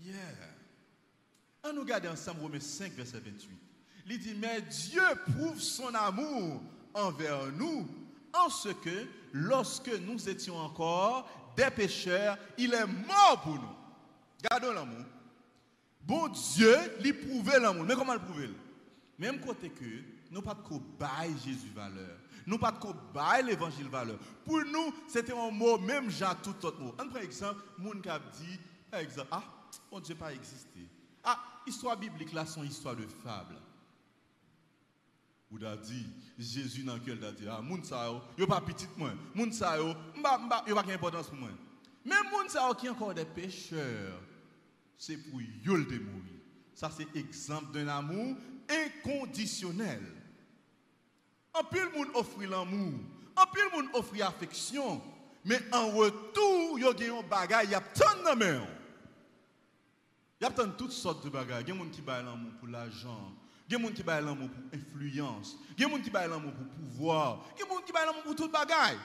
Yeah. 0.00 0.16
On 1.64 1.72
nous 1.72 1.80
regarde 1.80 2.06
ensemble 2.06 2.40
Romains 2.40 2.60
5, 2.60 2.92
verset 2.92 3.20
28. 3.20 3.48
Il 4.06 4.18
dit, 4.18 4.34
mais 4.34 4.62
Dieu 4.62 5.02
prouve 5.32 5.60
son 5.60 5.94
amour 5.94 6.62
envers 6.94 7.46
nous 7.52 7.86
en 8.32 8.48
ce 8.48 8.70
que 8.70 9.06
lorsque 9.32 9.92
nous 10.00 10.28
étions 10.28 10.56
encore 10.56 11.28
des 11.56 11.70
pécheurs, 11.70 12.38
il 12.56 12.72
est 12.72 12.86
mort 12.86 13.40
pour 13.42 13.54
nous. 13.54 13.76
Gardons 14.48 14.72
l'amour. 14.72 15.04
Bon 16.00 16.28
Dieu, 16.28 16.76
lui 17.02 17.12
prouve 17.12 17.50
l'amour. 17.50 17.84
Mais 17.84 17.94
comment 17.94 18.14
le 18.14 18.20
prouver? 18.20 18.48
Même 19.18 19.40
côté 19.40 19.68
que 19.68 19.84
nous 20.30 20.40
pas 20.40 20.54
de 20.54 21.38
Jésus 21.44 21.70
valeur. 21.74 22.18
Nous 22.48 22.56
pas 22.56 22.72
de 22.72 23.46
l'évangile 23.46 23.88
valeur. 23.88 24.16
Pour 24.46 24.64
nous, 24.64 24.94
c'était 25.06 25.34
un 25.34 25.50
mot, 25.50 25.76
même 25.76 26.10
Jean, 26.10 26.34
tout 26.42 26.64
autre 26.64 26.80
mot. 26.80 26.94
Un 26.98 27.14
exemple, 27.20 27.60
moun 27.76 28.00
qui 28.00 28.08
dit, 28.40 28.58
exemple, 28.90 29.28
ah, 29.30 29.42
mon 29.92 30.00
Dieu 30.00 30.14
pas 30.14 30.32
existé. 30.32 30.88
Ah, 31.22 31.38
histoire 31.66 31.98
biblique 31.98 32.32
là, 32.32 32.46
sont 32.46 32.64
histoire 32.64 32.96
de 32.96 33.04
fable. 33.22 33.54
Ou 35.50 35.58
da 35.58 35.76
dit, 35.76 36.06
Jésus 36.38 36.84
dans 36.84 36.94
lequel 36.94 37.22
a 37.22 37.32
dit, 37.32 37.44
ah, 37.50 37.60
moun 37.60 37.84
sa 37.84 38.06
yo, 38.06 38.22
yo 38.38 38.46
pas 38.46 38.62
petit 38.62 38.88
moi. 38.96 39.10
Moun 39.34 39.52
sa 39.52 39.76
yo, 39.76 39.94
mba, 40.16 40.38
mba, 40.38 40.64
yo 40.66 40.74
pas 40.74 40.82
d'importance 40.84 41.28
pour 41.28 41.36
moi. 41.36 41.50
Même 42.02 42.30
moun 42.30 42.46
yo 42.50 42.74
qui 42.76 42.88
encore 42.88 43.12
des 43.12 43.26
pécheurs, 43.26 44.22
c'est 44.96 45.18
pour 45.18 45.42
yo 45.42 45.76
le 45.76 45.84
mourir. 45.84 46.40
Ça 46.74 46.90
c'est 46.90 47.14
exemple 47.14 47.72
d'un 47.72 47.88
amour 47.88 48.38
inconditionnel. 48.70 50.17
En 51.54 51.64
pile 51.64 51.88
moun 51.94 52.08
offre 52.14 52.44
l'amour, 52.44 52.92
en 53.36 53.46
pile 53.46 53.70
moun 53.72 53.88
offre 53.94 54.22
affection, 54.22 55.00
mais 55.44 55.60
en 55.72 55.90
retour, 55.90 56.78
yo 56.78 56.92
gen 56.96 57.18
un 57.18 57.22
bagay, 57.22 57.68
y 57.70 57.74
a 57.74 57.80
tant 57.80 58.22
de 58.24 58.38
main. 58.38 58.66
Y 60.40 60.44
a 60.44 60.50
toutes 60.50 60.92
sortes 60.92 61.24
de 61.24 61.30
bagages. 61.30 61.64
Il 61.66 61.68
y 61.68 61.72
a 61.72 61.74
des 61.74 61.78
gens 61.78 61.90
qui 61.90 62.00
baillent 62.00 62.24
l'amour 62.24 62.52
pour 62.60 62.68
l'argent. 62.68 63.32
Il 63.68 63.72
y 63.72 63.76
a 63.76 63.78
des 63.78 63.84
gens 63.84 63.92
qui 63.92 64.02
baillent 64.02 64.24
l'amour 64.24 64.48
pour 64.48 64.62
influence. 64.72 65.56
Il 65.76 65.82
y 65.82 65.84
a 65.84 65.88
des 65.88 65.94
gens 65.94 66.02
qui 66.02 66.10
baillent 66.10 66.30
l'amour 66.30 66.52
pour 66.52 66.66
pouvoir. 66.66 67.44
Il 67.56 67.60
y 67.60 67.62
a 67.62 67.66
des 67.66 67.74
gens 67.74 67.82
qui 67.82 67.92
baillent 67.92 68.06
l'amour 68.06 68.22
pour 68.22 68.36
tout 68.36 68.48
bagaille. 68.48 68.98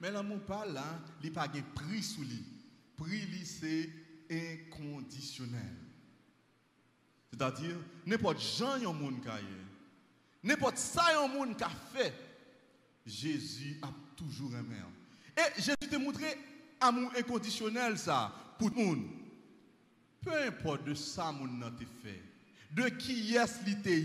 Mais 0.00 0.10
l'amour 0.10 0.40
pas 0.40 0.64
là, 0.64 0.84
il 1.22 1.30
n'y 1.30 1.36
a 1.36 1.40
pas 1.40 1.48
de 1.48 1.60
prix 1.74 2.02
sous 2.02 2.22
lui. 2.22 2.44
Prix 2.96 3.44
c'est 3.44 3.90
inconditionnel. 4.30 5.76
C'est-à-dire, 7.30 7.76
n'importe 8.06 8.40
gens 8.40 8.78
yon 8.78 8.94
monde 8.94 9.20
qui 9.20 9.28
n'importe 10.46 10.78
ça 10.78 11.12
yon 11.12 11.28
monde 11.28 11.56
qui 11.56 11.64
a 11.64 11.68
fait, 11.68 12.12
Jésus 13.04 13.78
a 13.82 13.88
toujours 14.16 14.54
aimé. 14.56 14.76
Et 15.36 15.60
Jésus 15.60 15.90
t'a 15.90 15.98
montré 15.98 16.26
amour 16.80 17.12
inconditionnel 17.16 17.98
ça 17.98 18.32
pour 18.58 18.70
tout 18.70 18.78
le 18.78 18.84
monde. 18.84 19.06
Peu 20.22 20.32
importe 20.42 20.84
de 20.84 20.94
ça 20.94 21.30
mon 21.32 21.46
n'a 21.46 21.70
fait. 22.02 22.22
De 22.72 22.88
qui 22.88 23.36
est-ce 23.36 23.60
qu'il 23.60 23.72
était 23.72 24.00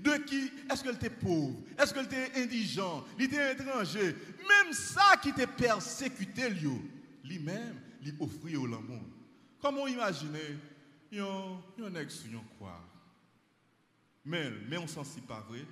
De 0.00 0.16
qui 0.24 0.50
est-ce 0.70 0.82
qu'elle 0.82 0.96
était 0.96 1.10
pauvre? 1.10 1.60
Est-ce 1.78 1.94
qu'elle 1.94 2.06
était 2.06 2.32
indigent? 2.36 3.04
Il 3.18 3.24
était 3.24 3.52
étranger? 3.52 4.16
Même 4.38 4.72
ça 4.72 5.16
qui 5.22 5.30
était 5.30 5.46
persécuté 5.46 6.50
lui-même, 7.24 7.80
lui 8.02 8.12
offrit 8.20 8.56
au 8.56 8.66
monde. 8.66 9.12
Comment 9.60 9.86
imaginer 9.86 10.58
yon 11.12 11.62
yon 11.78 11.94
ex 11.94 12.22
sur 12.22 12.42
quoi? 12.58 12.80
Mais 14.26 14.50
mais 14.68 14.76
on 14.76 14.88
s'en 14.88 15.04
si 15.04 15.20
pas 15.20 15.40
vrai. 15.48 15.64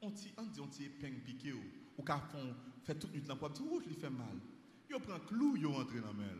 On 0.00 0.10
dit 0.10 0.32
on 0.38 0.44
dit 0.44 0.60
on 0.60 0.66
dit 0.66 0.88
peigne 0.88 1.20
piqué 1.20 1.52
ou 1.52 1.62
ou 1.98 2.04
font 2.04 2.54
fait 2.82 2.94
toute 2.94 3.12
nuit 3.12 3.22
là 3.28 3.36
pour 3.36 3.50
dire 3.50 3.64
oh, 3.70 3.82
il 3.86 3.94
fait 3.94 4.08
mal. 4.08 4.40
Yo 4.88 4.98
prend 4.98 5.20
clou 5.20 5.54
yo 5.56 5.72
rentre 5.72 6.00
dans 6.00 6.14
mel. 6.14 6.38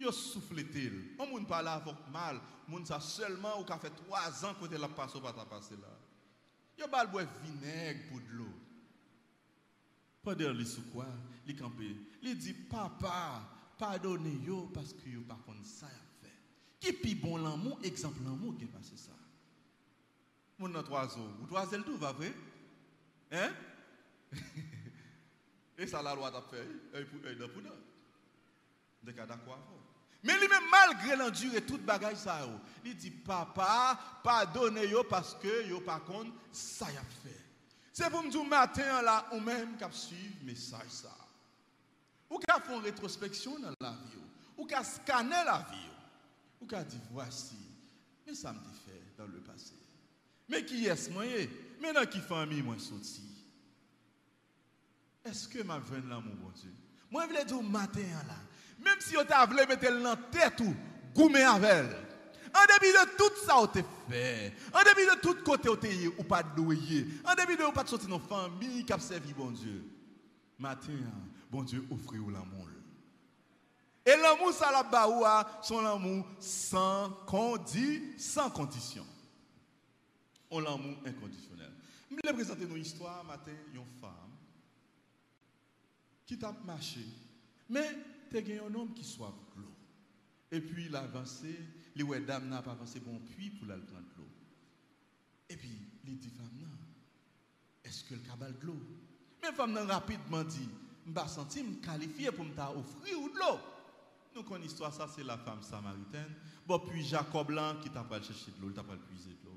Yo 0.00 0.10
souffle 0.10 0.64
tel. 0.70 1.14
On 1.18 1.26
moun 1.26 1.46
pas 1.46 1.60
là 1.62 1.74
avec 1.74 1.94
mal, 2.10 2.40
moun 2.66 2.86
ça 2.86 3.00
seulement 3.00 3.60
ou 3.60 3.64
ka 3.64 3.78
fait 3.78 3.90
3 3.90 4.46
ans 4.46 4.54
côté 4.58 4.78
la 4.78 4.88
passe 4.88 5.20
pas 5.20 5.32
ta 5.34 5.44
passer 5.44 5.76
là. 5.76 5.94
Yo 6.78 6.88
bal 6.88 7.10
boire 7.10 7.26
vinaigre 7.44 8.08
pour 8.08 8.20
de 8.20 8.32
l'eau. 8.32 8.54
Pendant 10.22 10.52
li 10.52 10.64
sou 10.64 10.82
quoi, 10.92 11.08
li 11.46 11.54
campé. 11.54 11.94
Li 12.22 12.34
dit 12.34 12.54
papa, 12.54 13.42
pardonnez 13.76 14.40
yo 14.46 14.70
parce 14.72 14.94
que 14.94 15.10
yo 15.10 15.20
pas 15.22 15.38
contre 15.44 15.66
ça 15.66 15.90
qui 16.80 16.92
pi 16.94 17.14
bon 17.14 17.36
l'amour, 17.36 17.78
exemple 17.84 18.24
l'amour 18.24 18.56
qui 18.56 18.64
est 18.64 18.68
passé 18.68 18.96
ça? 18.96 19.12
Mon 20.62 20.68
notre 20.68 20.92
oiseau, 20.92 21.28
ou 21.42 21.46
trois 21.46 21.68
ailes 21.72 21.82
tout 21.82 21.96
va 21.96 22.12
vrai? 22.12 22.32
Hein? 23.32 23.50
Et 25.76 25.88
ça 25.88 26.00
la 26.00 26.14
loi 26.14 26.30
t'a 26.30 26.40
fait, 26.42 26.64
œil 26.94 27.04
pour 27.04 27.26
œil. 27.26 27.36
De 29.02 29.10
cas 29.10 29.26
d'accord 29.26 29.58
Mais 30.22 30.38
lui-même, 30.38 30.62
malgré 30.70 31.16
l'enduré, 31.16 31.66
toute 31.66 31.82
bagaille 31.82 32.16
ça, 32.16 32.48
il 32.84 32.96
dit, 32.96 33.10
papa, 33.10 33.98
pardonnez-yo 34.22 35.02
parce 35.02 35.34
que 35.34 35.66
yo 35.66 35.80
par 35.80 36.04
contre, 36.04 36.30
ça 36.52 36.92
y 36.92 36.96
a 36.96 37.02
fait. 37.24 37.44
C'est 37.92 38.08
pour 38.08 38.22
me 38.22 38.30
dire 38.30 38.44
matin 38.44 39.02
là, 39.02 39.26
ou 39.32 39.40
même 39.40 39.76
qui 39.76 39.98
suivre 39.98 40.44
message 40.44 40.90
ça. 40.90 41.16
Ou 42.30 42.38
qui 42.38 42.46
font 42.62 42.78
rétrospection 42.78 43.58
dans 43.58 43.74
la 43.80 43.90
vie, 43.90 44.22
ou 44.56 44.64
qui 44.64 44.74
scanner 44.84 45.42
la 45.44 45.66
vie. 45.72 45.90
Ou 46.60 46.66
qu'a 46.66 46.84
dit 46.84 47.00
voici, 47.10 47.56
mais 48.24 48.36
ça 48.36 48.52
me 48.52 48.60
dit 48.60 48.78
fait 48.86 49.02
dans 49.18 49.26
le 49.26 49.40
passé. 49.40 49.74
Mais 50.48 50.64
qui 50.64 50.86
est-ce 50.86 51.10
moi 51.10 51.24
Mais 51.80 51.92
dans 51.92 52.06
qui 52.06 52.20
famille 52.20 52.62
moi 52.62 52.76
sorti 52.78 53.22
Est-ce 55.24 55.48
que 55.48 55.62
ma 55.62 55.74
là 55.74 56.20
mon 56.20 56.34
bon 56.34 56.50
Dieu? 56.54 56.72
Moi 57.10 57.24
je 57.24 57.28
voulais 57.28 57.44
dire 57.44 57.62
matin 57.62 58.00
là, 58.26 58.36
même 58.78 59.00
si 59.00 59.16
on 59.16 59.24
t'a 59.24 59.44
voulu 59.46 59.66
mettre 59.66 60.02
dans 60.02 60.16
tête 60.30 60.60
ou 60.60 60.74
goumer 61.14 61.42
avec 61.42 61.86
en 62.54 62.66
début 62.66 62.92
de 62.92 63.16
tout 63.16 63.46
ça, 63.46 63.58
on 63.58 63.66
t'a 63.66 63.80
fait. 64.10 64.52
En 64.74 64.82
début 64.82 65.06
de 65.06 65.20
tout 65.20 65.36
côté, 65.42 65.70
on 65.70 65.76
t'a 65.76 65.88
ou 66.18 66.22
pas 66.22 66.42
doué. 66.42 67.06
En 67.24 67.34
début 67.34 67.56
de 67.56 67.64
ou 67.64 67.72
pas 67.72 67.86
sortir 67.86 68.10
dans 68.10 68.18
famille 68.18 68.84
qui 68.84 68.92
a 68.92 68.98
servi 68.98 69.32
bon 69.32 69.50
Dieu. 69.50 69.82
Matin, 70.58 70.92
bon 71.50 71.62
Dieu 71.62 71.84
offre 71.90 72.12
l'amour? 72.14 72.68
Et 74.04 74.16
l'amour, 74.16 74.52
ça 74.52 74.70
la 74.70 74.82
baoua, 74.82 75.60
son 75.62 75.84
amour 75.86 76.26
sans 76.40 77.10
condi, 77.26 78.02
sans 78.18 78.50
condition. 78.50 79.06
On 80.52 80.60
l'amour 80.60 80.98
inconditionnel. 81.06 81.72
Je 82.10 82.16
vais 82.16 82.34
présenter 82.34 82.64
une 82.64 82.76
histoire 82.76 83.24
matin, 83.24 83.52
une 83.72 83.84
femme 84.00 84.36
qui 86.26 86.38
t'a 86.38 86.52
marché. 86.66 87.00
Mais 87.70 87.96
tu 88.30 88.36
as 88.36 88.64
un 88.64 88.74
homme 88.74 88.92
qui 88.92 89.02
soit 89.02 89.34
l'eau. 89.56 89.72
Et 90.50 90.60
puis 90.60 90.86
il 90.86 90.94
a 90.94 91.00
avancé, 91.00 91.58
les 91.94 92.02
ouais 92.02 92.20
dame 92.20 92.50
n'a 92.50 92.60
pas 92.60 92.72
avancé 92.72 93.00
bon 93.00 93.18
puits 93.20 93.48
pour 93.48 93.66
la 93.66 93.76
prendre 93.76 94.04
l'eau. 94.18 94.28
Et 95.48 95.56
puis 95.56 95.70
il 96.04 96.18
dit 96.18 96.28
femme. 96.28 96.68
Est-ce 97.82 98.04
que 98.04 98.14
le 98.14 98.20
cabal 98.20 98.54
de 98.58 98.66
l'eau 98.66 98.80
Mais 99.42 99.52
femme 99.52 99.72
n'a 99.72 99.84
rapidement 99.86 100.44
dit, 100.44 100.68
je 101.06 101.12
vais 101.12 101.28
sentir 101.28 101.64
me 101.64 101.76
qualifier 101.76 102.30
pour 102.30 102.44
me 102.44 102.52
offrir 102.52 103.18
de 103.18 103.38
l'eau. 103.38 103.58
Nous 104.34 104.42
connaissons 104.42 104.62
l'histoire, 104.62 104.94
ça 104.94 105.08
c'est 105.08 105.24
la 105.24 105.38
femme 105.38 105.62
samaritaine. 105.62 106.34
Bon, 106.66 106.78
puis 106.78 107.04
Jacob 107.04 107.50
là 107.50 107.76
qui 107.82 107.88
t'a 107.90 108.04
pas 108.04 108.20
chercher 108.20 108.50
de 108.52 108.62
l'eau, 108.62 108.70
t'a 108.70 108.82
pas 108.82 108.96
puiser 108.96 109.30
de 109.30 109.46
l'eau. 109.46 109.51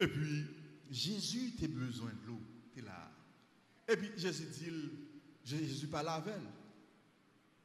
Et 0.00 0.08
puis 0.08 0.46
Jésus 0.90 1.52
t'a 1.56 1.68
besoin 1.68 2.10
de 2.10 2.26
l'eau, 2.26 2.40
tu 2.74 2.80
là. 2.82 3.10
Et 3.88 3.96
puis 3.96 4.10
Jésus 4.16 4.46
dit, 4.46 4.90
Jésus 5.44 5.86
parle 5.86 6.08
avec 6.08 6.34
elle. 6.34 6.46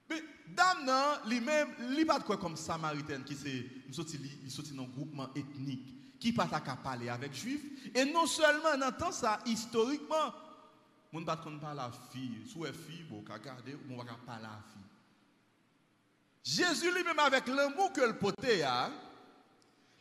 Mais 0.10 0.24
dame 0.56 1.20
lui-même, 1.28 1.70
lui 1.96 2.06
pas 2.06 2.20
de 2.20 2.24
quoi 2.24 2.38
comme 2.38 2.56
samaritaine 2.56 3.24
qui 3.24 3.36
c'est 3.36 3.66
il 3.90 4.76
dans 4.76 4.84
un 4.84 4.88
groupement 4.88 5.34
ethnique 5.34 6.20
qui 6.20 6.32
pas 6.34 6.48
qu'à 6.48 6.76
parler 6.76 7.10
avec 7.10 7.34
juifs 7.34 7.64
et 7.94 8.06
non 8.06 8.26
seulement 8.26 8.70
on 8.76 8.82
entend 8.82 9.12
ça 9.12 9.40
historiquement. 9.46 10.34
On 11.14 11.22
ne 11.22 11.26
pas 11.26 11.38
parler 11.38 11.80
à 11.80 11.86
la 11.86 11.92
fille, 12.12 12.46
sous 12.46 12.66
fille, 12.66 13.04
bon, 13.10 13.22
qu'à 13.22 13.40
garder, 13.40 13.78
on 13.90 13.96
va 13.96 14.04
à 14.04 14.40
la 14.40 14.62
fille. 14.74 14.82
Jésus 16.44 16.92
lui-même 16.94 17.20
avec 17.20 17.48
l'amour 17.48 17.94
que 17.94 18.02
le 18.02 18.18
poté 18.18 18.64
a, 18.64 18.92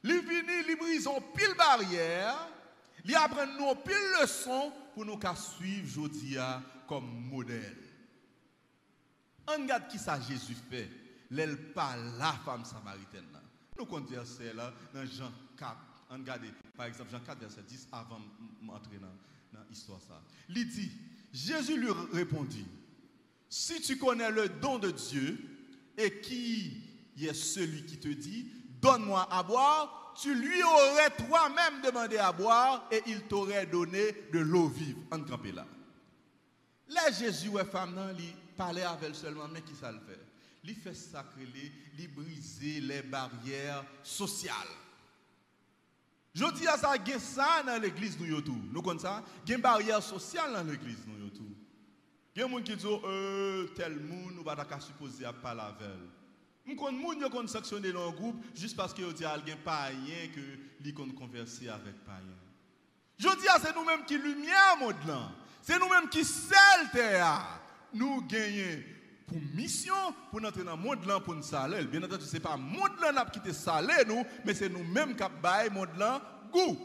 lui 0.04 0.20
vini, 0.20 0.62
lui 0.66 0.76
brise 0.76 1.06
en 1.06 1.20
pile 1.20 1.54
barrière, 1.56 2.48
lui 3.04 3.14
apprend 3.14 3.46
nous 3.46 3.74
pile 3.82 3.94
leçon 4.20 4.72
pour 4.92 5.04
nous 5.04 5.18
suivre 5.34 5.88
Jodia 5.88 6.62
comme 6.86 7.28
modèle. 7.30 7.76
On 9.48 9.62
regarde 9.62 9.88
qui 9.88 9.98
ça 9.98 10.20
Jésus 10.20 10.56
fait. 10.70 10.88
L'elle 11.30 11.72
pas 11.72 11.96
la 12.18 12.32
femme 12.44 12.64
samaritaine. 12.64 13.24
Nous 13.76 13.86
connaissons 13.86 14.24
ça 14.24 14.52
là 14.54 14.72
dans 14.92 15.06
Jean 15.06 15.32
4. 15.58 15.76
On 16.10 16.14
regarde 16.14 16.42
par 16.76 16.86
exemple 16.86 17.10
Jean 17.10 17.20
4 17.20 17.38
verset 17.40 17.62
10 17.66 17.88
avant 17.90 18.20
d'entrer 18.62 18.98
dans 18.98 19.60
l'histoire 19.68 20.00
ça. 20.06 20.22
Il 20.48 20.68
dit 20.68 20.92
Jésus 21.32 21.76
lui 21.78 21.90
répondit 22.12 22.66
Si 23.48 23.80
tu 23.80 23.96
connais 23.96 24.30
le 24.30 24.48
don 24.48 24.78
de 24.78 24.90
Dieu 24.90 25.38
et 25.96 26.20
qui 26.20 26.82
est 27.20 27.34
celui 27.34 27.84
qui 27.84 27.98
te 27.98 28.08
dit, 28.08 28.46
donne-moi 28.84 29.26
à 29.30 29.42
boire, 29.42 30.12
tu 30.20 30.34
lui 30.34 30.62
aurais 30.62 31.10
toi-même 31.26 31.80
demandé 31.82 32.18
à 32.18 32.30
boire 32.32 32.86
et 32.92 33.02
il 33.06 33.22
t'aurait 33.22 33.66
donné 33.66 34.12
de 34.32 34.38
l'eau 34.38 34.68
vive. 34.68 34.98
En 35.10 35.20
campé 35.20 35.52
là. 35.52 35.66
Jésus, 37.18 37.48
ouais, 37.48 37.64
femme, 37.64 37.94
non, 37.94 38.14
il 38.18 38.34
parlait 38.56 38.82
avec 38.82 39.04
elle 39.04 39.14
seulement, 39.14 39.48
mais 39.48 39.62
qui 39.62 39.74
ça 39.74 39.90
le 39.90 40.00
fait? 40.00 40.20
Il 40.64 40.74
fait 40.76 40.94
sacrer, 40.94 41.46
il 41.98 42.08
briser 42.08 42.80
les 42.80 43.02
barrières 43.02 43.84
sociales. 44.02 44.54
Je 46.34 46.44
dis 46.52 46.66
à 46.66 46.76
ça, 46.76 46.94
il 46.96 47.08
y 47.08 47.14
a 47.14 47.18
ça 47.18 47.62
dans 47.64 47.80
l'église 47.80 48.18
nous 48.18 48.40
tout. 48.40 48.60
Nous 48.72 48.82
connaissons 48.82 49.06
ça? 49.06 49.24
Il 49.44 49.50
y 49.50 49.52
a 49.52 49.56
une 49.56 49.62
barrière 49.62 50.02
sociale 50.02 50.52
dans 50.52 50.62
l'église 50.62 50.98
nous 51.06 51.30
tout. 51.30 51.54
Il 52.34 52.40
y 52.40 52.42
a 52.42 52.48
des 52.48 52.52
gens 52.52 52.62
qui 52.62 52.76
disent, 52.76 52.86
euh, 52.86 53.66
tel 53.76 54.00
monde, 54.00 54.32
nous 54.32 54.38
ne 54.40 54.42
pouvons 54.42 54.56
pas 54.56 54.80
supposer 54.80 55.24
à 55.24 55.32
parler 55.32 55.60
avec 55.60 55.82
elle. 55.82 56.23
Je 56.66 56.74
connais 56.74 57.20
gens 57.20 57.42
qui 57.42 57.48
sanctionné 57.48 57.92
dans 57.92 58.10
groupe 58.10 58.42
juste 58.54 58.76
parce 58.76 58.94
qu'ils 58.94 59.06
disent 59.12 59.26
qu'il 59.26 59.44
n'y 59.44 59.52
a 59.52 59.56
pas 59.56 59.84
rien 59.84 60.28
que 60.34 60.40
ils 60.84 61.00
ont 61.00 61.08
conversé 61.10 61.68
avec 61.68 62.04
païen. 62.04 62.20
Je 63.18 63.28
dis 63.28 63.46
c'est 63.62 63.74
nous-mêmes 63.74 64.04
qui 64.04 64.18
lumière 64.18 64.76
monde. 64.78 64.94
C'est 65.62 65.78
nous-mêmes 65.78 66.08
qui 66.08 66.22
terre. 66.92 67.60
Nous 67.92 68.22
gagnons 68.22 68.82
pour 69.26 69.38
mission 69.54 69.94
pour 70.30 70.44
entrer 70.44 70.64
dans 70.64 70.76
le 70.76 70.82
monde 70.82 71.22
pour 71.24 71.34
nous 71.34 71.42
saler. 71.42 71.84
Bien 71.84 72.02
entendu, 72.02 72.24
ce 72.24 72.34
n'est 72.34 72.40
pas 72.40 72.56
le 72.56 72.62
monde 72.62 73.30
qui 73.32 73.40
te 73.40 73.52
salé 73.52 73.94
nous, 74.06 74.24
mais 74.44 74.54
c'est 74.54 74.68
nous-mêmes 74.68 75.16
qui 75.16 75.24
baillons 75.42 75.70
le 75.70 75.74
monde 75.74 76.20
goût. 76.52 76.78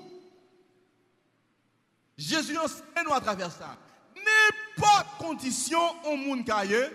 Jésus 2.18 2.58
enseigne 2.58 3.06
nous 3.06 3.14
à 3.14 3.22
travers 3.22 3.52
ça. 3.52 3.78
N'importe 4.16 5.18
condition 5.18 5.80
au 6.06 6.16
monde 6.16 6.46
caillé, 6.46 6.86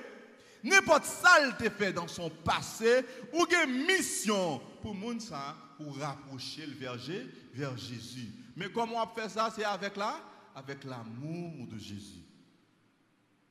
n'importe 0.64 1.04
saleté 1.04 1.70
fait 1.70 1.92
dans 1.92 2.08
son 2.08 2.30
passé, 2.30 3.04
ou 3.32 3.46
une 3.64 3.84
mission 3.84 4.60
pour 4.80 4.96
ça, 5.20 5.56
pour 5.76 5.96
rapprocher 5.98 6.66
le 6.66 6.74
verger 6.74 7.28
vers 7.52 7.76
Jésus. 7.76 8.32
Mais 8.56 8.70
comment 8.70 9.04
on 9.04 9.14
fait 9.14 9.28
ça? 9.28 9.52
C'est 9.54 9.64
avec 9.64 9.96
là, 9.96 10.16
avec 10.54 10.84
l'amour 10.84 11.66
de 11.68 11.78
Jésus. 11.78 12.22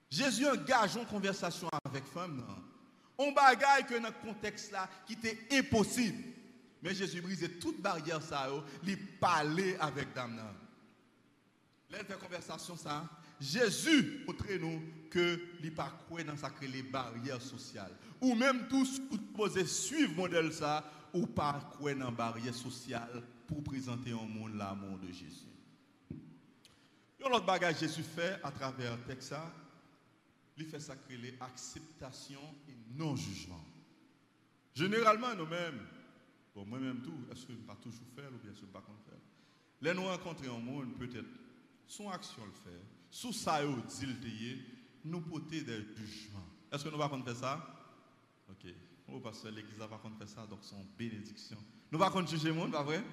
Jésus 0.10 0.48
engage 0.48 0.96
une 0.96 1.05
conversation 1.05 1.70
avec 1.86 2.03
femme. 2.05 2.43
On 3.17 3.32
bagaille 3.32 3.86
que 3.86 3.96
dans 4.00 4.10
ce 4.10 4.27
contexte 4.27 4.72
là 4.72 4.89
qui 5.05 5.13
était 5.13 5.39
impossible. 5.51 6.24
Mais 6.82 6.93
Jésus 6.93 7.22
brisait 7.22 7.50
toute 7.50 7.82
barrière 7.82 8.22
ça, 8.22 8.50
il 8.86 8.98
parlait 9.17 9.77
avec 9.79 10.13
dame. 10.13 10.41
Là, 11.89 11.98
fait 12.00 12.20
conversation 12.20 12.75
ça. 12.75 13.08
Jésus 13.43 14.23
montre 14.25 14.53
nous 14.53 14.81
que 15.09 15.39
il 15.62 15.73
pas 15.73 15.91
dans 16.25 16.38
sa 16.38 16.51
les 16.62 16.81
barrières 16.81 17.41
sociales. 17.41 17.91
Ou 18.21 18.35
même 18.35 18.67
tous 18.69 19.01
vous 19.12 19.17
posez 19.17 19.65
suivre 19.65 20.15
modèle 20.15 20.53
ça 20.53 20.83
ou 21.13 21.27
pas 21.27 21.59
dans 22.00 22.12
barrière 22.12 22.55
sociale 22.55 23.21
pour 23.45 23.62
présenter 23.63 24.13
au 24.13 24.21
monde 24.21 24.55
l'amour 24.55 24.97
de 24.97 25.07
Jésus. 25.07 25.51
Et 27.19 27.29
l'autre 27.29 27.45
bagage 27.45 27.79
Jésus 27.79 28.03
fait 28.03 28.39
à 28.41 28.51
travers 28.51 28.97
texte 29.05 29.35
il 30.55 30.65
fait 30.65 30.79
sacrer 30.79 31.35
acceptation 31.41 32.39
et 32.69 32.97
non 32.97 33.15
jugement. 33.15 33.63
Généralement 34.73 35.35
nous-mêmes 35.35 35.81
Bon, 36.55 36.65
moi-même 36.65 37.01
tout, 37.01 37.25
est-ce 37.31 37.47
que 37.47 37.53
je 37.53 37.57
ne 37.57 37.63
pas 37.63 37.75
toujours 37.81 38.05
faire 38.15 38.29
ou 38.31 38.38
bien 38.38 38.51
est-ce 38.51 38.62
que 38.62 38.67
je 38.67 38.69
ne 38.69 38.73
pas 38.73 38.83
faire? 39.09 39.17
Là, 39.81 39.93
nous 39.95 40.05
rencontrer 40.05 40.47
un 40.47 40.59
monde, 40.59 40.95
peut-être, 41.00 41.25
son 41.88 42.12
action 42.12 42.45
le 42.45 42.51
fait, 42.51 42.79
sous 43.13 43.32
ça, 43.32 43.60
nous 45.05 45.22
porter 45.22 45.62
des 45.62 45.86
jugements. 45.96 46.48
Est-ce 46.72 46.84
que 46.84 46.89
nous 46.89 46.98
pas 46.98 47.08
faire 47.08 47.36
ça? 47.36 47.63
Ok. 48.50 48.74
Oh, 49.08 49.20
parce 49.20 49.39
que 49.41 49.50
l'église 49.50 49.77
va 49.77 49.88
faire 49.88 50.27
ça, 50.27 50.48
donc 50.48 50.62
une 50.72 50.88
bénédiction. 50.98 51.58
Nous 51.91 52.00
pas 52.00 52.12
juger 52.25 52.48
le 52.48 52.55
monde, 52.55 52.72
pas 52.72 52.82
vrai? 52.82 53.03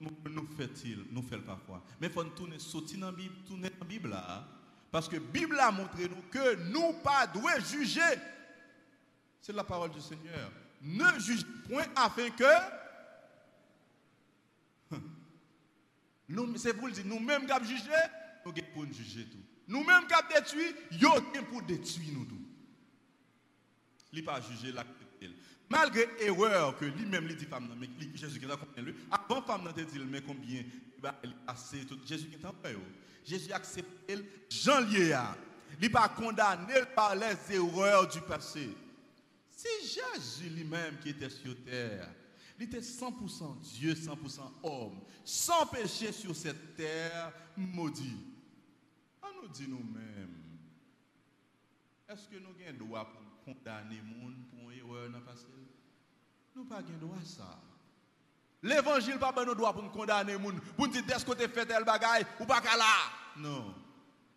Nous 0.00 0.46
fait-il, 0.56 1.06
nous 1.10 1.22
fait 1.22 1.38
parfois. 1.38 1.82
Mais 2.00 2.06
il 2.06 2.12
faut 2.12 2.22
tourner, 2.22 2.60
sortir 2.60 3.00
dans 3.00 3.12
Bible, 3.12 3.34
tourner 3.44 3.70
dans 3.70 3.78
la 3.80 3.84
Bible 3.86 4.10
là. 4.10 4.46
Parce 4.92 5.08
que 5.08 5.16
la 5.16 5.22
Bible 5.22 5.58
a 5.58 5.72
montré 5.72 6.08
nous 6.08 6.22
que 6.30 6.54
nous 6.70 6.92
pas 7.02 7.26
devons 7.26 7.48
juger. 7.58 8.00
C'est 9.40 9.52
la 9.52 9.64
parole 9.64 9.90
du 9.90 10.00
Seigneur 10.00 10.52
ne 10.80 11.18
juge 11.18 11.44
point 11.68 11.86
afin 11.96 12.30
que. 12.30 12.85
Nous, 16.28 16.56
c'est 16.56 16.74
pour 16.74 16.88
le 16.88 16.92
dire, 16.92 17.04
nous-mêmes 17.06 17.46
qui 17.46 17.68
juger, 17.68 17.90
nous 18.44 18.52
avons 18.52 18.72
pour 18.74 18.84
juger 18.92 19.24
tout. 19.26 19.38
Nous-mêmes 19.68 20.06
qui 20.06 20.34
détruit, 20.34 20.74
nous 21.00 21.08
avons 21.08 21.44
pour 21.50 21.62
détruire 21.62 22.12
nous 22.14 22.24
tout. 22.24 22.40
Il 24.12 24.24
pas 24.24 24.40
juger 24.40 24.72
la 24.72 24.84
Malgré 25.68 26.06
l'erreur 26.20 26.76
que 26.76 26.84
lui-même 26.84 27.26
dit 27.34 27.44
femme, 27.44 27.68
Jésus 28.14 28.38
qui 28.38 28.46
a 28.46 28.80
lui, 28.80 28.94
avant 29.10 29.42
femme 29.42 29.64
n'a 29.64 29.72
dit 29.72 29.98
mais 30.08 30.22
combien? 30.22 30.62
Il 30.98 31.06
a 31.06 31.14
assez 31.48 31.84
tout 31.84 31.98
Jésus 32.06 32.28
qui 32.28 32.46
en 32.46 32.54
Jésus 33.24 33.52
a 33.52 33.56
accepté 33.56 34.16
Jean 34.48 34.80
lié 34.80 35.16
Il 35.80 35.90
pas 35.90 36.08
condamné 36.08 36.74
par 36.94 37.16
les 37.16 37.54
erreurs 37.54 38.08
du 38.08 38.20
passé. 38.20 38.70
C'est 39.50 39.82
Jésus 39.82 40.48
lui-même 40.50 40.98
qui 41.02 41.10
était 41.10 41.30
sur 41.30 41.56
terre. 41.64 42.08
Il 42.58 42.64
était 42.64 42.80
100% 42.80 43.60
Dieu, 43.60 43.94
100% 43.94 44.40
homme, 44.62 45.00
sans 45.24 45.66
péché 45.66 46.10
sur 46.12 46.34
cette 46.34 46.74
terre 46.74 47.32
maudit. 47.56 48.16
On 49.22 49.42
nous 49.42 49.48
dit 49.48 49.68
nous-mêmes, 49.68 50.34
est-ce 52.08 52.28
que 52.28 52.36
nous 52.36 52.48
avons 52.48 52.66
le 52.66 52.72
droit 52.72 53.04
pour 53.12 53.20
condamner 53.44 53.96
les 53.96 53.96
gens 53.96 54.32
pour 54.50 54.70
une 54.70 54.78
erreur 54.78 55.10
dans 55.10 55.18
le 55.18 55.24
passé? 55.24 55.46
Nous 56.54 56.64
n'avons 56.64 56.82
pas 56.82 56.92
le 56.92 56.98
droit 56.98 57.16
à 57.20 57.24
ça. 57.24 57.62
L'évangile 58.62 59.16
n'a 59.16 59.32
pas 59.32 59.44
le 59.44 59.54
droit 59.54 59.74
pour 59.74 59.90
condamner 59.92 60.36
les 60.36 60.42
gens, 60.42 60.54
pour 60.76 60.86
nous 60.86 60.92
dire 60.92 61.04
est-ce 61.14 61.26
que 61.26 61.32
tu 61.32 61.48
fait 61.52 61.66
tel 61.66 61.84
bagaille 61.84 62.24
ou 62.40 62.46
pas 62.46 62.62
là? 62.62 63.10
Non. 63.36 63.74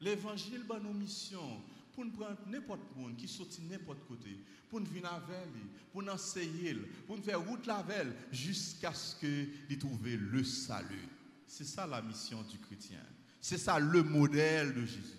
L'évangile 0.01 0.65
a 0.69 0.79
nos 0.79 0.93
missions 0.93 1.61
pour 1.99 2.05
nous 2.05 2.11
prendre 2.11 2.37
n'importe 2.47 2.79
qui 3.17 3.25
qui 3.25 3.27
sortit 3.27 3.61
n'importe 3.61 4.07
côté, 4.07 4.39
pour 4.69 4.79
nous 4.79 4.85
venir 4.85 5.11
avec 5.11 5.45
lui, 5.53 5.69
pour 5.91 6.01
nous 6.01 6.11
enseigner, 6.11 6.73
pour 7.05 7.17
nous 7.17 7.23
faire 7.23 7.41
route 7.41 7.65
la 7.65 7.81
veille, 7.81 8.13
jusqu'à 8.31 8.93
ce 8.93 9.17
qu'il 9.17 9.77
trouve 9.77 10.07
le 10.07 10.43
salut. 10.45 11.09
C'est 11.45 11.65
ça 11.65 11.85
la 11.85 12.01
mission 12.01 12.41
du 12.43 12.57
chrétien. 12.57 13.01
C'est 13.41 13.57
ça 13.57 13.77
le 13.79 14.01
modèle 14.03 14.73
de 14.73 14.85
Jésus. 14.85 15.17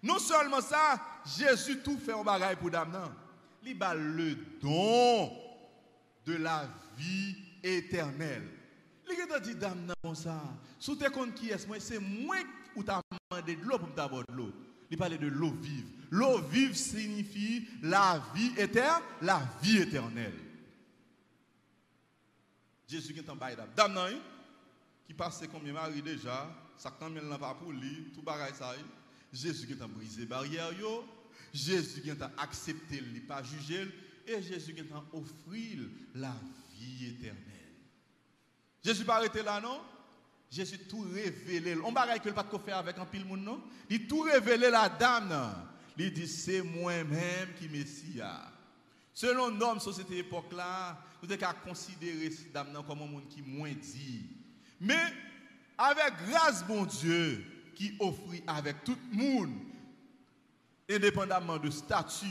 Non 0.00 0.20
seulement 0.20 0.60
ça, 0.60 1.00
Jésus 1.26 1.78
tout 1.78 1.98
fait 1.98 2.12
en 2.12 2.22
bagaille 2.22 2.56
pour 2.56 2.70
dame. 2.70 2.96
Il 3.64 3.82
a 3.82 3.94
le 3.94 4.36
don 4.60 5.28
de 6.24 6.34
la 6.34 6.68
vie 6.96 7.34
éternelle. 7.64 8.48
Il 9.10 9.32
a 9.32 9.40
dit 9.40 9.56
dame 9.56 9.92
comme 10.00 10.14
ça. 10.14 10.40
Sous 10.78 10.94
tes 10.94 11.06
qui 11.34 11.50
est, 11.50 11.80
c'est 11.80 11.98
moi 11.98 12.36
qui 12.76 12.84
t'a 12.84 13.00
demandé 13.30 13.56
de 13.56 13.62
l'eau 13.62 13.78
pour 13.78 13.92
t'avoir 13.92 14.24
de 14.28 14.34
l'eau. 14.34 14.52
Il 14.92 14.98
parlait 14.98 15.16
de 15.16 15.26
l'eau 15.26 15.52
vive. 15.52 15.86
L'eau 16.10 16.38
vive 16.42 16.74
signifie 16.74 17.66
la 17.80 18.22
vie 18.34 18.52
éternelle, 18.58 19.02
la 19.22 19.42
vie 19.62 19.78
éternelle. 19.78 20.38
Jésus 22.86 23.14
qui 23.14 23.20
est 23.20 23.30
en 23.30 23.34
bail 23.34 23.56
Dame 23.74 24.20
qui 25.06 25.14
passe 25.14 25.44
combien 25.50 25.72
mari 25.72 26.02
déjà, 26.02 26.54
ça 26.76 26.94
quand 27.00 27.08
même 27.08 27.34
pas 27.40 27.54
pour 27.54 27.72
lui, 27.72 28.12
tout 28.14 28.22
ça. 28.54 28.74
Jésus 29.32 29.66
qui 29.66 29.72
est 29.72 29.76
brisé 29.76 30.26
barrière 30.26 30.78
yo, 30.78 31.06
Jésus 31.54 32.02
qui 32.02 32.10
est 32.10 32.22
accepté, 32.36 32.96
il 33.14 33.26
pas 33.26 33.42
jugé 33.42 33.88
et 34.26 34.42
Jésus 34.42 34.74
qui 34.74 34.80
est 34.80 34.92
offrir 35.14 35.88
la 36.14 36.36
vie 36.78 37.06
éternelle. 37.06 37.38
Jésus 38.84 39.06
pas 39.06 39.16
arrêté 39.16 39.42
là 39.42 39.58
non? 39.58 39.80
Jésus 40.52 40.80
tout 40.80 41.06
révélé. 41.14 41.76
On 41.82 41.90
ne 41.90 42.18
que 42.18 42.28
le 42.28 42.34
pas 42.34 42.44
faire 42.62 42.76
avec 42.76 42.98
un 42.98 43.06
pile 43.06 43.24
monde 43.24 43.40
non? 43.40 43.62
Il 43.88 44.06
tout 44.06 44.20
révélé 44.20 44.68
la 44.68 44.90
dame. 44.90 45.54
Il 45.96 46.12
dit 46.12 46.28
c'est 46.28 46.60
moi-même 46.60 47.54
qui 47.58 47.70
Messia. 47.70 48.52
Selon 49.14 49.50
nos 49.50 49.78
société 49.80 50.18
époque 50.18 50.52
là, 50.52 51.02
vous 51.22 51.28
avez 51.30 51.38
qu'à 51.38 51.54
considérer 51.54 52.30
cette 52.30 52.52
dame 52.52 52.68
comme 52.86 53.00
un 53.00 53.06
monde 53.06 53.28
qui 53.28 53.40
moins 53.40 53.72
dit. 53.72 54.26
Mais 54.78 55.02
avec 55.78 56.12
grâce 56.28 56.66
bon 56.66 56.84
Dieu 56.84 57.44
qui 57.74 57.94
offre 57.98 58.20
avec 58.46 58.84
tout 58.84 58.96
le 59.10 59.16
monde 59.16 59.54
indépendamment 60.90 61.56
de 61.56 61.70
statut, 61.70 62.26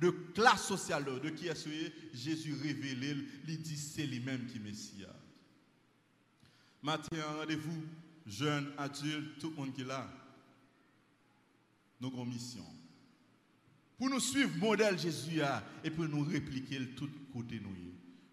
de 0.00 0.10
classe 0.34 0.66
sociale, 0.66 1.04
de 1.04 1.30
qui 1.30 1.48
est-ce 1.48 1.68
Jésus 2.14 2.54
révélé, 2.62 3.16
il 3.48 3.60
dit 3.60 3.76
c'est 3.76 4.06
lui-même 4.06 4.46
qui 4.46 4.60
Messia. 4.60 5.08
Matin, 6.86 7.16
rendez-vous, 7.40 7.82
jeunes, 8.28 8.70
adultes, 8.78 9.40
tout 9.40 9.50
le 9.50 9.56
monde 9.56 9.72
qui 9.74 9.80
est 9.80 9.84
là. 9.84 10.08
Nous 12.00 12.06
avons 12.06 12.24
mission. 12.24 12.62
Pour 13.98 14.08
nous 14.08 14.20
suivre 14.20 14.52
le 14.54 14.60
modèle 14.60 14.96
Jésus 14.96 15.40
et 15.82 15.90
pour 15.90 16.04
nous 16.04 16.22
répliquer 16.22 16.78
le 16.78 16.94
tout 16.94 17.10
côté 17.32 17.58
nous. 17.58 17.74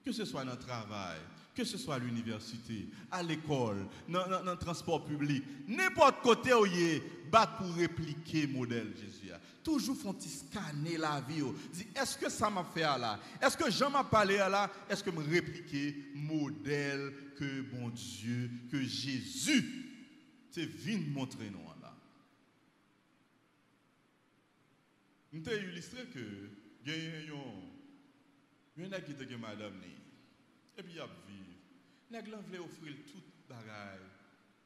Que 0.05 0.11
ce 0.11 0.23
soit 0.23 0.45
le 0.45 0.55
travail, 0.55 1.17
que 1.53 1.63
ce 1.63 1.77
soit 1.77 1.95
à 1.95 1.99
l'université, 1.99 2.87
à 3.11 3.21
l'école, 3.21 3.87
dans, 4.09 4.43
le 4.43 4.55
transport 4.57 5.05
public, 5.05 5.43
n'importe 5.67 6.21
côté 6.21 6.53
où 6.53 6.65
il 6.65 6.77
est, 6.77 7.03
battre 7.29 7.57
pour 7.57 7.73
répliquer 7.73 8.45
le 8.45 8.53
modèle 8.53 8.93
Jésus. 8.95 9.31
Toujours 9.63 9.97
font-ils 9.97 10.29
scanner 10.29 10.97
la 10.97 11.21
vie. 11.21 11.43
Est-ce 11.95 12.17
que 12.17 12.29
ça 12.29 12.49
m'a 12.49 12.63
fait 12.63 12.81
là? 12.81 13.19
Est-ce 13.41 13.57
que 13.57 13.71
Jean 13.71 13.89
m'a 13.89 14.03
parlé 14.03 14.37
là? 14.37 14.69
Est-ce 14.89 15.03
que 15.03 15.09
me 15.09 15.23
répliquer 15.23 15.95
modèle 16.13 17.11
que 17.37 17.61
bon 17.61 17.89
Dieu, 17.89 18.51
que 18.71 18.81
Jésus, 18.83 19.89
c'est 20.51 20.65
venu 20.65 21.07
montrer 21.07 21.49
nous 21.49 21.59
là? 21.81 21.95
Nous 25.31 25.47
avons 25.47 25.57
illustré 25.57 26.05
que 26.13 26.49
il 26.85 26.91
y 29.31 29.33
a 29.33 29.37
madame 29.37 29.81
et 30.77 30.83
puis 30.83 30.93
il 30.93 30.99
a 30.99 31.07
vivre. 31.27 31.43
Nèg 32.11 32.29
voulait 32.29 32.59
offrir 32.59 32.95
tout 33.11 33.23
bagaille, 33.49 33.99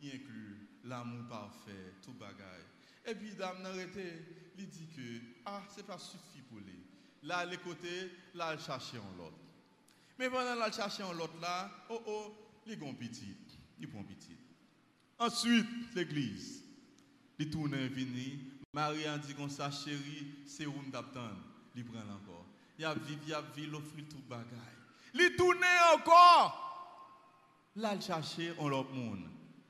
y 0.02 0.10
inclut 0.12 0.67
l'amour 0.84 1.28
parfait, 1.28 1.93
tout 2.04 2.13
bagaille. 2.13 2.65
Et 3.06 3.15
puis 3.15 3.34
dame 3.36 3.62
n'a 3.62 3.70
arrêté, 3.70 4.52
il 4.58 4.70
dit 4.70 4.88
que 4.96 5.22
ah, 5.46 5.63
c'est 5.70 5.86
pas 5.86 5.98
suffit 5.98 6.41
pour 6.50 6.60
lui. 6.60 6.84
Là 7.24 7.46
les 7.46 7.58
côtés, 7.58 8.12
là 8.34 8.54
il 8.54 8.60
chercher 8.60 8.98
un 8.98 9.17
l'autre. 9.17 9.38
Mais 10.20 10.30
pendant 10.30 10.56
là 10.56 10.72
chercher 10.72 11.04
un 11.04 11.13
l'autre 11.13 11.39
là, 11.41 11.72
oh 11.89 12.02
oh, 12.06 12.62
il 12.65 12.78
prend 12.78 12.93
petit, 12.93 13.36
il 13.80 13.88
prend 13.88 14.04
petit. 14.04 14.38
Ensuite, 15.20 15.96
l'église, 15.96 16.63
il 17.39 17.50
tourne 17.50 17.76
vini, 17.88 18.52
Marie 18.74 19.06
a 19.06 19.17
dit 19.17 19.34
comme 19.34 19.50
ça 19.50 19.72
chérie, 19.72 20.36
c'est 20.46 20.65
où 20.65 20.74
m'attend, 20.91 21.32
il 21.76 21.86
prend 21.86 22.00
encore. 22.00 22.46
Il 22.78 22.86
a 22.86 22.93
vu, 22.93 23.15
il 23.26 23.34
a 23.34 23.41
vu, 23.41 23.63
il 23.63 23.74
offre 23.74 23.96
tout 24.10 24.22
bagaille. 24.30 24.77
Il 25.19 25.36
tourne 25.36 25.63
encore. 25.93 26.63
Là 27.75 27.93
il 27.95 28.01
chercher 28.01 28.53
un 28.60 28.69
l'autre 28.69 28.91
monde. 28.91 29.30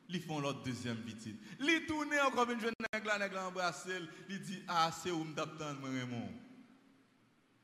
Ils 0.09 0.21
font 0.21 0.39
l'autre 0.39 0.63
deuxième 0.63 0.97
petite. 0.97 1.37
Ils 1.59 1.85
tournent 1.85 2.13
encore 2.25 2.49
une 2.49 2.61
jeune 2.61 2.73
nègre, 2.93 3.07
la 3.07 3.19
nègre 3.19 3.41
embrassé, 3.41 3.91
il 4.29 4.41
dit 4.41 4.63
ah 4.67 4.89
c'est 4.91 5.11
où 5.11 5.23
m'attendre 5.23 5.83
Raymond? 5.83 6.31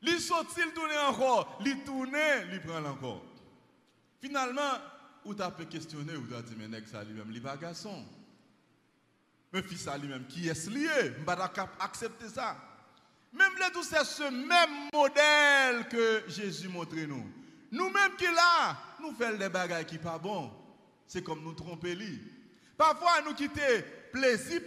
Ils 0.02 0.19
sortent, 0.19 0.50
ils 0.58 0.74
tournent 0.74 0.91
encore, 1.08 1.60
ils 1.65 1.84
tournent, 1.84 2.17
ils 2.52 2.60
prennent 2.60 2.86
encore. 2.86 3.24
Finalement, 4.22 4.74
ou 5.24 5.34
t'as 5.34 5.52
pu 5.52 5.65
questionner, 5.65 6.17
ou 6.17 6.28
t'as 6.28 6.41
dit 6.41 6.56
mais 6.58 6.67
nègre 6.67 6.89
ça 6.89 7.04
lui-même, 7.04 7.32
il 7.32 7.41
pas 7.41 7.56
garçon. 7.56 8.06
Mais 9.54 9.62
fils 9.62 9.84
ça 9.84 9.98
lui-même 9.98 10.28
qui 10.28 10.50
est 10.50 10.67
lié, 10.67 11.13
je 11.17 11.24
pas 11.24 11.52
accepter 11.80 12.28
ça. 12.28 12.58
Même 13.32 13.54
les 13.58 13.72
tous 13.72 13.84
c'est 13.84 14.04
ce 14.04 14.24
même 14.24 14.89
modèle 14.93 15.88
que 15.88 16.24
Jésus 16.28 16.67
montre 16.67 16.96
nous. 16.96 17.43
Nous-mêmes 17.74 18.16
qui 18.16 18.26
là, 18.26 18.78
nous 19.02 19.14
faisons 19.16 19.36
des 19.36 19.50
bagages 19.50 19.88
qui 19.88 19.98
pas 19.98 20.20
bon. 20.20 20.52
C'est 21.08 21.24
comme 21.24 21.42
nous 21.42 21.54
tromper. 21.54 21.98
Parfois, 22.78 23.22
nous 23.26 23.34
quitter 23.34 23.82
plaisir 24.12 24.62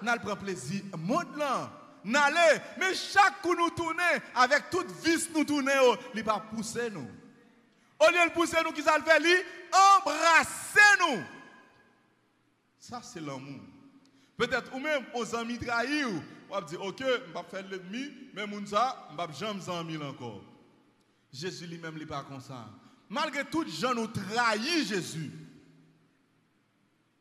nous 0.00 0.12
prenons 0.20 0.36
plaisir 0.36 0.84
monde 0.96 1.26
mais 2.04 2.94
chaque 2.94 3.42
coup 3.42 3.56
nous 3.56 3.70
tourner, 3.70 4.22
avec 4.36 4.70
toute 4.70 4.88
vis 5.04 5.28
nous 5.34 5.42
tourner, 5.42 5.72
oh, 5.82 5.96
il 6.14 6.22
va 6.22 6.38
pousser 6.38 6.90
nous. 6.90 7.08
Au 7.98 8.10
lieu 8.12 8.28
de 8.28 8.32
pousser 8.32 8.58
nous, 8.64 8.70
qui 8.70 8.82
ça 8.82 8.96
le 8.96 9.04
fait, 9.04 9.18
lui, 9.18 9.34
embrasser 9.96 10.80
nous. 11.00 11.20
Ça, 12.78 13.00
c'est 13.02 13.20
l'amour. 13.20 13.60
Peut-être, 14.36 14.72
ou 14.72 14.78
même, 14.78 15.04
aux 15.12 15.34
amis 15.34 15.58
trahis, 15.58 16.04
on 16.48 16.54
va 16.54 16.60
dire, 16.60 16.80
ok, 16.80 17.00
je 17.00 17.04
vais 17.04 17.44
faire 17.50 17.68
l'ennemi, 17.68 18.12
mais 18.32 18.46
mon 18.46 18.64
ça, 18.64 19.08
je 19.10 19.16
vais 19.16 19.32
jamais 19.34 19.68
en 19.68 20.08
encore. 20.08 20.44
Jésus 21.32 21.66
lui-même, 21.66 21.94
il 21.94 22.00
n'est 22.00 22.06
pas 22.06 22.24
comme 22.24 22.40
ça. 22.40 22.68
Malgré 23.08 23.44
tout, 23.44 23.66
gens 23.68 23.94
nous 23.94 24.06
trahissent 24.06 24.88
Jésus. 24.88 25.30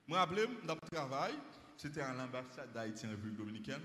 Je 0.08 0.14
me 0.14 0.18
rappelle, 0.18 0.50
dans 0.66 0.76
le 0.76 0.90
travail, 0.90 1.34
c'était 1.78 2.02
à 2.02 2.14
l'ambassade 2.14 2.72
d'Haïti 2.74 3.06
en 3.06 3.10
République 3.12 3.38
dominicaine. 3.38 3.82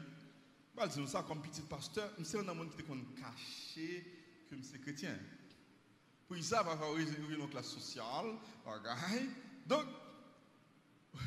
Je 0.81 0.87
dire 0.87 1.09
ça 1.09 1.23
comme 1.27 1.43
petit 1.43 1.61
pasteur, 1.63 2.11
je 2.19 2.25
suis 2.25 2.39
un 2.39 2.49
homme 2.49 2.69
qui 2.71 2.81
était 2.81 2.93
caché 3.21 4.47
que 4.49 4.57
je 4.57 4.63
suis 4.63 4.81
chrétien. 4.81 5.19
Pour 6.27 6.37
ça, 6.43 6.63
va 6.63 6.77
favoriser 6.77 7.17
une 7.19 7.49
classe 7.49 7.69
sociale, 7.69 8.37
Donc, 9.67 9.85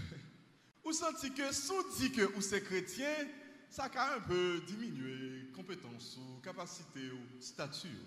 vous 0.83 0.93
sentez 0.93 1.29
que 1.29 1.53
si 1.53 1.67
vous 1.67 1.83
dites 1.97 2.15
que 2.15 2.23
vous 2.23 2.55
êtes 2.55 2.63
chrétien, 2.63 3.27
ça 3.69 3.89
a 3.93 4.15
un 4.15 4.21
peu 4.21 4.61
diminué 4.65 5.51
compétence, 5.53 6.17
capacité, 6.41 7.11
statut. 7.39 7.99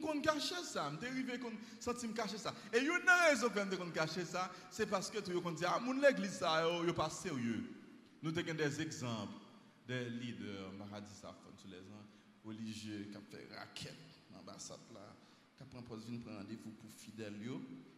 Je 0.00 0.06
suis 0.08 0.20
caché 0.22 0.62
ça, 0.64 0.92
je 0.92 0.98
suis 0.98 1.06
arrivé 1.06 1.32
à 1.32 2.12
cacher 2.14 2.38
ça. 2.38 2.54
Et 2.72 2.78
une 2.78 3.08
raison 3.28 3.48
pour 3.50 3.86
me 3.86 3.92
cacher 3.92 4.24
ça, 4.24 4.50
c'est 4.70 4.86
parce 4.86 5.10
que 5.10 5.18
tu 5.18 5.30
as 5.30 5.50
dit, 5.52 5.64
ah, 5.66 5.78
mon 5.80 5.92
l'église, 5.92 6.32
ça, 6.38 6.64
n'est 6.84 6.92
pas 6.92 7.10
sérieux. 7.10 7.64
Nous 8.22 8.36
avons 8.36 8.54
des 8.54 8.80
exemples 8.80 9.34
des 9.86 10.10
leaders, 10.10 10.72
ça 11.20 11.36
tous 11.56 11.68
les 11.68 11.78
ans, 11.78 12.04
religieux, 12.44 13.08
qui 13.10 13.16
ont 13.16 13.22
fait 13.30 13.46
raquette 13.56 13.94
dans 14.30 14.38
l'ambassade 14.38 14.78
là, 14.92 15.14
qui 15.56 15.64
prend 15.64 15.82
prendre 15.82 16.02
rendez-vous 16.38 16.70
pour 16.70 16.90
fidèles, 16.90 17.34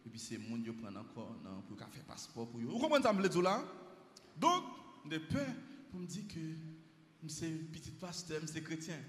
et 0.05 0.09
puis 0.09 0.19
c'est 0.19 0.37
les 0.37 0.47
gens 0.47 0.61
qui 0.61 0.71
prennent 0.71 0.97
encore 0.97 1.35
pour 1.67 1.77
faire 1.77 2.03
passeport 2.05 2.47
pour 2.47 2.59
eux. 2.59 2.65
Vous 2.65 2.79
comprenez 2.79 3.03
ça, 3.03 3.13
me 3.13 3.21
là? 3.41 3.63
Donc, 4.37 4.63
j'ai 5.09 5.19
peur 5.19 5.47
pour 5.91 5.99
me 5.99 6.05
dire 6.05 6.27
que 6.27 6.39
suis 7.27 7.49
petit 7.71 7.91
pasteur, 7.91 8.41
suis 8.47 8.63
chrétien. 8.63 8.99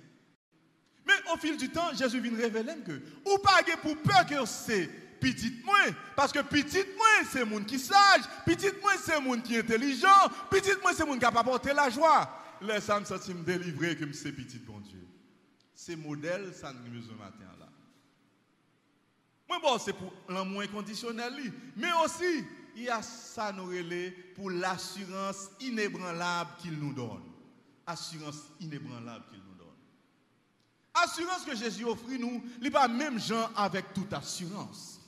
Mais 1.11 1.33
au 1.33 1.37
fil 1.37 1.57
du 1.57 1.69
temps, 1.69 1.93
Jésus 1.95 2.21
vient 2.21 2.37
révéler 2.37 2.77
que, 2.87 3.01
ou 3.29 3.39
pas 3.39 3.63
pour 3.83 3.97
peur 3.99 4.25
que 4.27 4.47
c'est 4.47 4.89
petit 5.21 5.61
moins, 5.65 5.95
parce 6.15 6.33
que 6.33 6.39
petit 6.41 6.85
moins, 6.97 7.29
c'est 7.31 7.45
monde 7.45 7.67
qui 7.67 7.79
sage, 7.79 8.23
petit 8.47 8.71
moins, 8.81 8.97
c'est 9.03 9.21
monde 9.21 9.43
qui 9.43 9.57
intelligent, 9.57 10.09
petit 10.51 10.71
moins, 10.83 10.93
c'est 10.95 11.05
monde 11.05 11.19
qui 11.19 11.25
a 11.25 11.29
apporter 11.29 11.75
la 11.75 11.91
joie. 11.91 12.31
Laisse 12.61 12.85
ça 12.85 13.01
me 13.01 13.05
sentir 13.05 13.35
me 13.35 13.43
délivrer 13.43 13.97
comme 13.97 14.13
c'est 14.13 14.33
petit 14.33 14.59
bon 14.59 14.79
Dieu. 14.81 15.05
C'est 15.75 15.97
modèle, 15.97 16.53
ça 16.55 16.73
nous 16.73 17.03
ce 17.03 17.13
matin 17.13 17.47
là. 17.59 17.69
Moi, 19.49 19.59
bon, 19.61 19.79
c'est 19.79 19.95
pour 19.95 20.13
l'amour 20.29 20.61
inconditionnel, 20.61 21.33
mais 21.77 21.89
aussi, 22.05 22.45
il 22.77 22.85
y 22.85 22.89
a 22.89 23.03
ça 23.03 23.51
nous 23.53 23.73
pour 24.37 24.51
l'assurance 24.51 25.49
inébranlable 25.61 26.51
qu'il 26.61 26.79
nous 26.79 26.93
donne. 26.93 27.25
Assurance 27.87 28.43
inébranlable 28.61 29.25
qu'il. 29.31 29.40
Assurance 30.95 31.45
que 31.45 31.55
Jésus 31.55 31.85
offre 31.85 32.11
nous, 32.19 32.43
il 32.59 32.65
n'est 32.65 32.71
pas 32.71 32.89
même 32.89 33.19
gens 33.19 33.49
avec 33.57 33.93
toute 33.95 34.13
assurance. 34.13 35.01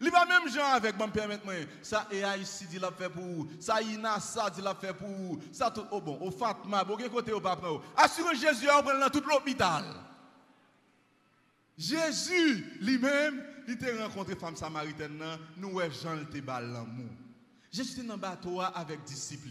Il 0.00 0.04
n'est 0.04 0.12
pas 0.12 0.26
même 0.26 0.48
gens 0.48 0.66
avec, 0.72 0.96
bon, 0.96 1.08
permettez-moi, 1.08 1.54
ça 1.82 2.06
et 2.10 2.22
ici 2.40 2.66
dit 2.66 2.78
l'a 2.78 2.92
fait 2.92 3.08
pour 3.08 3.22
vous, 3.22 3.48
ça 3.58 3.82
Ina, 3.82 4.20
ça 4.20 4.48
dit 4.48 4.60
l'a 4.60 4.74
fait 4.74 4.94
pour 4.94 5.08
vous, 5.08 5.40
ça 5.52 5.70
tout, 5.70 5.84
oh 5.90 6.00
bon, 6.00 6.18
au 6.20 6.30
Fatma, 6.30 6.84
bon, 6.84 6.96
côté 7.10 7.32
au 7.32 7.40
papa, 7.40 7.66
assurance 7.96 8.36
Jésus, 8.38 8.68
on 8.70 8.82
prend 8.82 8.98
dans 8.98 9.10
tout 9.10 9.22
l'hôpital. 9.28 9.84
Jésus 11.76 12.64
lui-même, 12.80 13.42
il 13.68 14.00
a 14.00 14.06
rencontré 14.06 14.34
femme 14.36 14.56
samaritaine, 14.56 15.22
nous, 15.56 15.80
Jean, 15.90 16.16
il 16.16 16.22
était 16.22 16.46
l'amour. 16.46 17.10
Jésus 17.72 17.92
était 17.92 18.02
dans 18.02 18.14
le 18.14 18.20
bateau 18.20 18.60
avec 18.60 19.04
disciples, 19.04 19.48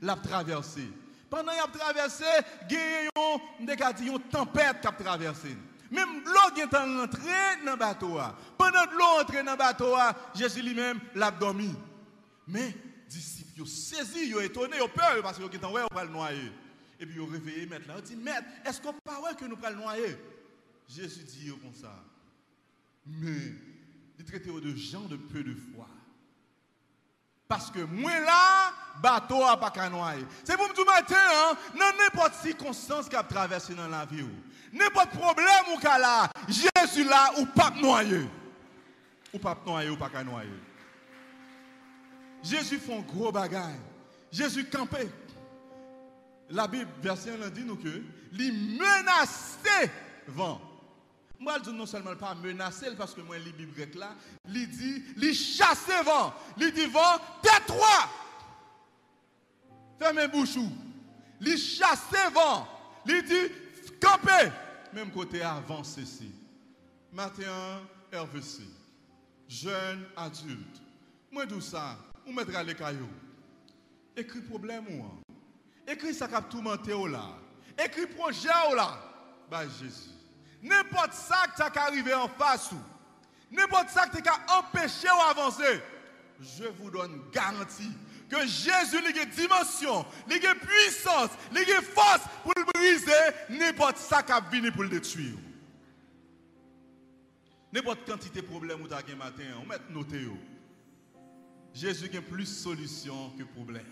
l'a 0.00 0.16
traversé. 0.16 0.88
Pendant 1.28 1.52
qu'il 1.52 1.60
a 1.60 1.78
traversé, 1.78 2.24
il 2.70 2.76
y 2.76 3.82
a 3.82 3.90
une 4.00 4.20
tempête 4.30 4.80
qui 4.80 4.86
a 4.86 4.92
traversé. 4.92 5.56
Même 5.90 6.24
l'eau 6.24 6.56
est 6.56 6.76
rentré 6.76 7.64
dans 7.64 7.72
le 7.72 7.76
bateau. 7.76 8.18
Pendant 8.58 8.84
que 8.86 8.96
l'eau 8.96 9.20
entré 9.20 9.42
dans 9.42 9.52
le 9.52 9.58
bateau, 9.58 9.94
Jésus 10.34 10.62
lui-même 10.62 11.00
l'a 11.14 11.30
dormi. 11.30 11.74
Mais 12.48 12.66
les 12.66 12.74
disciples 13.08 13.62
ont 13.62 13.66
saisi, 13.66 14.28
ils 14.28 14.36
ont 14.36 14.40
étonné, 14.40 14.76
ils 14.76 14.82
ont 14.82 14.88
peur 14.88 15.22
parce 15.22 15.36
qu'ils 15.36 15.46
ont 15.46 15.48
dit, 15.48 15.58
on 15.62 15.94
va 15.94 16.04
le 16.04 16.10
noyer. 16.10 16.52
Et 16.98 17.06
puis 17.06 17.16
ils 17.16 17.20
ont 17.20 17.26
réveillé 17.26 17.66
maître. 17.66 17.84
Ils 17.88 17.98
ont 17.98 18.00
dit, 18.00 18.16
maître, 18.16 18.46
est-ce 18.64 18.80
qu'on 18.80 18.92
pas 18.92 19.34
que 19.34 19.44
nous 19.44 19.56
allons 19.62 19.76
le 19.76 19.82
noyer 19.82 20.16
Jésus 20.88 21.24
dit 21.24 21.50
comme 21.62 21.74
ça. 21.74 22.04
Mais 23.06 23.52
il 24.18 24.24
traitait 24.24 24.50
de 24.50 24.74
gens 24.74 25.02
de 25.02 25.16
peu 25.16 25.42
de 25.42 25.54
foi. 25.54 25.88
Parce 27.48 27.70
que 27.70 27.80
moi 27.80 28.18
là, 28.20 28.72
bateau 29.00 29.44
a 29.44 29.56
pas. 29.56 29.72
C'est 30.44 30.56
pour 30.56 30.68
me 30.68 30.74
dire 30.74 30.84
matin, 30.84 31.16
hein, 31.16 31.56
dans 31.74 31.96
n'importe 31.96 32.34
circonstance 32.34 33.08
qui 33.08 33.16
a 33.16 33.22
traversé 33.22 33.74
dans 33.74 33.88
la 33.88 34.04
vie. 34.04 34.26
N'importe 34.72 35.10
problème 35.10 35.64
ou 35.74 35.78
cas 35.78 35.98
là, 35.98 36.28
Jésus 36.48 37.04
là 37.04 37.30
ou 37.38 37.46
pas 37.46 37.70
noyer. 37.70 38.28
Ou 39.32 39.38
pas 39.38 39.56
noyer 39.64 39.90
ou 39.90 39.96
pas 39.96 40.10
noyer. 40.24 40.50
Jésus 42.42 42.80
un 42.90 43.00
gros 43.00 43.32
bagage. 43.32 43.74
Jésus 44.30 44.64
campé. 44.66 45.08
La 46.50 46.68
Bible, 46.68 46.90
verset 47.02 47.32
1, 47.42 47.50
dit 47.50 47.64
nous 47.64 47.76
que, 47.76 48.02
il 48.38 48.78
menaçait 48.78 49.90
vent. 50.28 50.60
Moi, 51.38 51.58
je 51.58 51.70
dis 51.70 51.76
non 51.76 51.86
seulement 51.86 52.16
pas 52.16 52.34
menacer, 52.34 52.94
parce 52.96 53.14
que 53.14 53.20
moi, 53.20 53.38
les 53.38 53.52
Bible 53.52 53.98
là, 53.98 54.14
il 54.48 54.68
dit, 54.68 55.02
il 55.16 55.34
chasse 55.34 55.88
vent. 56.04 56.34
Il 56.58 56.72
dit 56.72 56.86
vent, 56.86 57.18
tais-toi. 57.42 58.08
Fermez 59.98 60.28
bouche. 60.28 60.56
Il 61.40 61.58
chasse 61.58 62.06
vent. 62.32 62.66
Il 63.06 63.22
dit, 63.24 63.52
campez. 64.00 64.50
Même 64.92 65.10
côté 65.10 65.42
avant 65.42 65.84
ceci. 65.84 66.30
Matin, 67.12 67.82
RVC. 68.12 68.62
Jeune 69.48 70.04
adulte. 70.16 70.82
Moi, 71.30 71.46
tout 71.46 71.60
ça, 71.60 71.98
on 72.26 72.32
mettra 72.32 72.62
les 72.62 72.74
cailloux. 72.74 73.08
Écris 74.16 74.40
problème 74.40 74.86
ou 74.88 75.04
Écris 75.86 76.14
ça 76.14 76.26
qui 76.26 76.34
a 76.34 76.42
tout 76.42 76.62
là. 76.62 77.38
Écris 77.78 78.06
projet 78.06 78.48
là. 78.74 78.98
Bah 79.50 79.62
Jésus. 79.68 80.15
N'importe 80.62 81.12
ça 81.12 81.44
qui 81.54 81.72
t'a 81.72 81.82
arrivé 81.82 82.14
en 82.14 82.28
face 82.28 82.72
ou, 82.72 82.78
n'importe 83.50 83.90
ça 83.90 84.08
qui 84.08 84.22
t'a 84.22 84.38
empêché 84.58 85.06
d'avancer, 85.06 85.80
je 86.40 86.64
vous 86.64 86.90
donne 86.90 87.22
garantie 87.32 87.92
que 88.28 88.40
Jésus 88.46 88.96
a 88.96 89.24
une 89.24 89.30
dimension, 89.30 90.00
a 90.00 90.54
puissance, 90.54 91.30
a 91.54 91.82
force 91.82 92.22
pour 92.42 92.52
le 92.56 92.64
briser, 92.64 93.12
n'importe 93.50 93.98
ça 93.98 94.22
qui 94.22 94.32
a 94.32 94.40
venu 94.40 94.72
pour 94.72 94.82
le 94.82 94.88
détruire. 94.88 95.36
N'importe 97.72 98.06
quantité 98.06 98.40
de 98.40 98.46
problèmes 98.46 98.82
ou 98.82 98.88
tu 98.88 99.14
matin, 99.16 99.44
on 99.62 99.66
met 99.66 99.78
noter. 99.90 100.26
Jésus 101.74 102.10
a 102.16 102.22
plus 102.22 102.44
de 102.44 102.46
solutions 102.46 103.30
que 103.36 103.42
de 103.42 103.48
problèmes. 103.48 103.84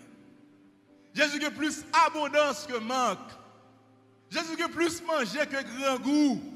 Jésus 1.12 1.44
a 1.44 1.50
plus 1.50 1.84
abondance 2.06 2.66
que 2.66 2.78
manque. 2.78 3.18
Jésus 4.30 4.62
a 4.62 4.68
plus 4.68 5.02
manger 5.02 5.46
que 5.46 5.62
grand 5.62 5.98
goût. 5.98 6.53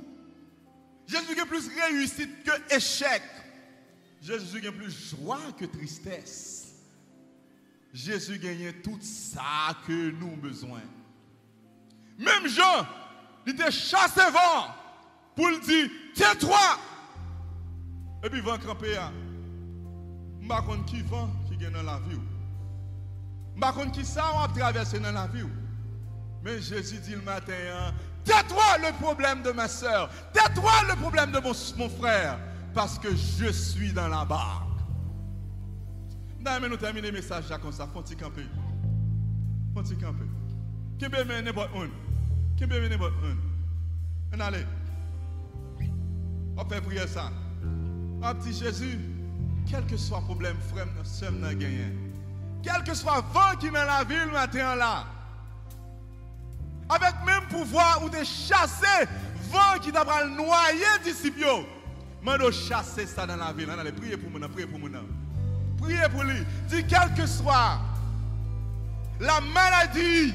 Jésus 1.09 1.41
a 1.41 1.47
plus 1.47 1.69
réussite 1.69 2.45
que 2.45 2.75
échec. 2.75 3.23
Jésus 4.21 4.67
a 4.67 4.73
plus 4.73 5.11
joie 5.11 5.41
que 5.59 5.65
tristesse. 5.65 6.75
Jésus 7.95 8.39
gagne 8.39 8.73
tout 8.85 8.99
ça 9.01 9.75
que 9.87 10.11
nous 10.11 10.27
avons 10.27 10.37
besoin. 10.37 10.83
Même 12.19 12.47
Jean, 12.47 12.87
il 13.47 13.55
était 13.55 13.71
chassé 13.71 14.21
vent 14.31 14.75
pour 15.35 15.49
le 15.49 15.61
dire, 15.61 15.89
tiens-toi. 16.15 16.79
Et 18.23 18.29
puis 18.29 18.41
vent 18.41 18.59
crampé. 18.59 18.95
Je 18.95 20.45
ne 20.45 20.49
sais 20.49 20.49
pas 20.49 20.63
qui 20.87 21.01
vent 21.03 21.31
qui 21.49 21.57
gagne 21.57 21.73
dans 21.73 21.83
la 21.83 22.01
vie. 22.01 22.21
Par 23.59 23.75
contre, 23.75 23.93
qui 23.93 24.05
ça, 24.05 24.31
on 24.35 24.41
va 24.41 24.49
traverser 24.49 24.99
dans 24.99 25.13
la 25.13 25.27
vie. 25.27 25.45
Mais 26.43 26.61
Jésus 26.61 26.99
dit 26.99 27.13
le 27.13 27.23
matin, 27.23 27.53
hein, 27.73 27.95
tais-toi 28.29 28.79
le 28.87 28.93
problème 28.99 29.43
de 29.43 29.51
ma 29.53 29.67
soeur, 29.69 30.11
tais-toi 30.33 30.73
le 30.89 30.97
problème 30.97 31.33
de 31.33 31.39
mon, 31.41 31.53
mon, 31.79 31.89
frère, 31.89 32.39
parce 32.75 32.99
que 32.99 33.09
je 33.11 33.51
suis 33.51 33.93
dans 33.93 34.09
la 34.09 34.25
barque. 34.25 34.67
Non, 36.41 36.69
nous 36.69 36.77
terminons 36.77 37.07
le 37.07 37.13
message 37.13 37.45
comme 37.61 37.73
ça, 37.73 37.89
faut-il 37.93 38.17
camper. 38.17 38.47
Faut-il 39.75 39.99
camper. 39.99 40.27
Qui 40.99 41.09
peut 41.09 41.25
n'importe. 41.25 41.71
Qui 42.57 42.67
peut 42.67 42.89
n'importe. 42.89 43.13
On 44.35 44.41
allez. 44.41 44.67
On 46.57 46.65
fait 46.69 46.81
prier 46.81 47.07
ça. 47.07 47.31
Un 48.23 48.35
petit 48.35 48.53
Jésus, 48.53 48.99
quel 49.69 49.87
que 49.87 49.97
soit 49.97 50.19
le 50.19 50.25
problème, 50.25 50.57
frère, 50.73 50.87
nous 50.97 51.05
sommes 51.05 51.41
gagné. 51.41 51.87
Quel 52.63 52.83
que 52.85 52.95
soit 52.95 53.17
le 53.17 53.33
vent 53.33 53.57
qui 53.59 53.71
met 53.71 53.85
la 53.85 54.05
ville 54.05 54.33
matin 54.33 54.75
là. 54.77 55.05
Avec 56.89 57.15
même 57.25 57.47
pouvoir 57.51 58.03
ou 58.03 58.09
de 58.09 58.25
chasser 58.25 59.07
vent 59.51 59.79
qui 59.83 59.93
t'a 59.93 60.05
noyer 60.27 60.85
disciples. 61.05 61.65
Mais 62.23 62.39
de 62.39 62.51
chasser 62.51 63.07
ça 63.07 63.27
dans 63.27 63.37
la 63.37 63.53
ville. 63.53 63.69
Allez, 63.71 63.93
priez 63.93 64.17
pour 64.17 64.31
moi, 64.31 64.49
priez 64.49 64.67
pour 64.67 64.79
moi. 64.79 64.89
Priez 65.81 66.09
pour 66.11 66.25
lui. 66.25 66.45
Dis 66.69 66.85
quel 66.87 67.15
que 67.15 67.27
soit 67.27 67.79
la 69.21 69.41
maladie, 69.41 70.35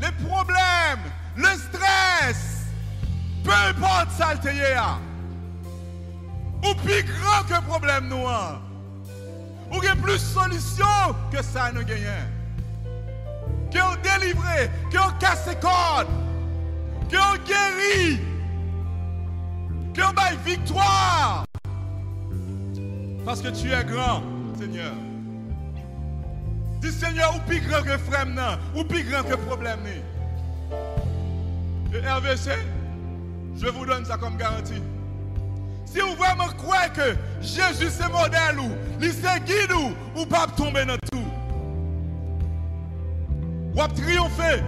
les 0.00 0.26
problèmes, 0.26 1.02
le 1.36 1.48
stress, 1.48 2.64
peu 3.44 3.52
importe 3.52 4.10
ça 4.16 4.34
ou 6.64 6.74
plus 6.74 7.02
grand 7.02 7.42
que 7.48 7.62
problème 7.66 8.08
noir. 8.08 8.60
Ou 9.72 9.82
y 9.82 9.88
a 9.88 9.96
plus 9.96 10.14
de 10.14 10.18
solutions 10.18 11.14
que 11.30 11.42
ça 11.42 11.72
nous 11.72 11.84
gagne. 11.84 12.35
Que 13.70 13.78
on 13.78 13.96
délivré, 14.02 14.70
que 14.90 14.98
on 14.98 15.18
casse 15.18 15.46
les 15.48 15.56
cordes, 15.56 16.08
que 17.10 17.16
on 17.16 17.36
guérit, 17.44 18.20
que 19.92 20.00
on 20.02 20.12
baille 20.12 20.38
victoire. 20.44 21.44
Parce 23.24 23.40
que 23.40 23.48
tu 23.48 23.72
es 23.72 23.84
grand, 23.84 24.22
Seigneur. 24.58 24.92
Dis 26.80 26.92
Seigneur, 26.92 27.34
ou 27.34 27.40
plus 27.48 27.60
grand 27.60 27.82
que 27.82 27.98
frère, 27.98 28.26
ou 28.74 28.84
plus 28.84 29.02
grand 29.02 29.22
que 29.24 29.34
problème. 29.34 29.80
Et 31.92 31.98
RVC, 31.98 32.50
je 33.56 33.66
vous 33.68 33.86
donne 33.86 34.04
ça 34.04 34.16
comme 34.16 34.36
garantie. 34.36 34.82
Si 35.86 36.00
vous 36.00 36.14
vraiment 36.14 36.48
croyez 36.58 36.90
que 36.90 37.16
Jésus 37.40 37.90
c'est 37.90 38.10
modèle 38.10 38.58
ou, 38.58 38.70
il 39.00 39.12
c'est 39.12 39.42
guide 39.44 39.72
ou, 39.72 40.20
ou 40.20 40.26
pas 40.26 40.46
tomber 40.46 40.84
dans 40.84 40.98
tout. 41.10 41.25
Ou 43.76 43.78
pas 43.78 43.88
triompher. 43.88 44.62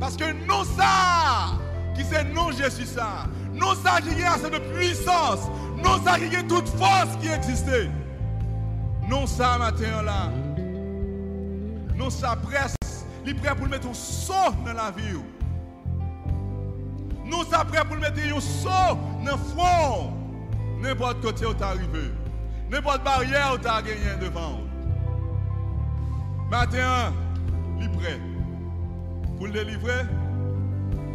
Parce 0.00 0.16
que 0.16 0.32
non 0.46 0.64
ça, 0.64 1.58
qui 1.94 2.02
c'est 2.04 2.24
non 2.24 2.50
Jésus 2.50 2.86
ça, 2.86 3.26
non 3.54 3.74
ça 3.74 4.00
qui 4.00 4.20
a 4.22 4.32
assez 4.32 4.50
de 4.50 4.58
puissance, 4.58 5.48
non 5.76 6.02
ça 6.04 6.18
qui 6.18 6.34
a 6.34 6.42
toute 6.42 6.68
force 6.70 7.16
qui 7.20 7.28
existait. 7.28 7.88
Non 9.08 9.26
ça 9.28 9.58
matin 9.58 10.02
là. 10.02 10.28
Non 11.94 12.10
ça 12.10 12.34
presse, 12.34 12.74
il 13.24 13.30
est 13.30 13.34
prêt 13.34 13.54
pour 13.54 13.68
mettre 13.68 13.86
un 13.88 13.94
saut 13.94 14.52
dans 14.66 14.72
la 14.72 14.90
vie. 14.90 15.20
Nous 17.24 17.44
sommes 17.44 17.66
prêts 17.68 17.84
pour 17.84 17.96
mettre 17.96 18.18
un 18.18 18.40
saut 18.40 18.98
dans 19.24 19.30
le 19.30 19.38
front. 19.54 20.12
N'importe 20.82 21.22
côté 21.22 21.46
où 21.46 21.54
tu 21.54 21.62
arrivé. 21.62 22.10
N'importe 22.70 23.04
barrière 23.04 23.52
où 23.54 23.58
tu 23.58 23.68
as 23.68 23.80
gagné 23.80 24.16
devant. 24.20 24.58
Matin, 26.50 27.12
il 27.82 27.90
prêt. 27.90 28.18
Pour 29.36 29.46
le 29.46 29.52
délivrer, 29.52 30.02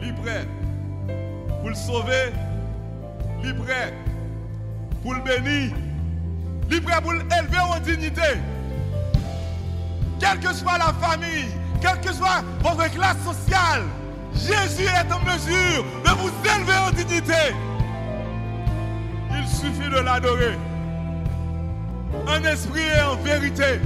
il 0.02 0.14
prêt. 0.16 0.46
Pour 1.62 1.70
le 1.70 1.76
sauver, 1.76 2.34
il 3.44 3.56
prêt. 3.56 3.94
Pour 5.02 5.14
le 5.14 5.22
bénir, 5.22 5.72
il 6.70 6.82
prêt 6.82 7.02
pour 7.02 7.14
l'élever 7.14 7.60
en 7.60 7.80
dignité. 7.80 8.40
Quelle 10.20 10.40
que 10.40 10.54
soit 10.54 10.78
la 10.78 10.94
famille, 10.94 11.48
quelle 11.82 12.02
que 12.02 12.12
soit 12.12 12.44
votre 12.62 12.92
classe 12.92 13.18
sociale, 13.24 13.84
Jésus 14.34 14.88
est 14.88 15.12
en 15.12 15.20
mesure 15.22 15.86
de 16.04 16.10
vous 16.20 16.32
élever 16.44 16.78
en 16.88 16.92
dignité. 16.92 17.56
Il 19.32 19.48
suffit 19.48 19.90
de 19.90 20.00
l'adorer. 20.00 20.58
En 22.28 22.44
esprit 22.44 22.82
et 22.82 23.02
en 23.02 23.16
vérité. 23.18 23.80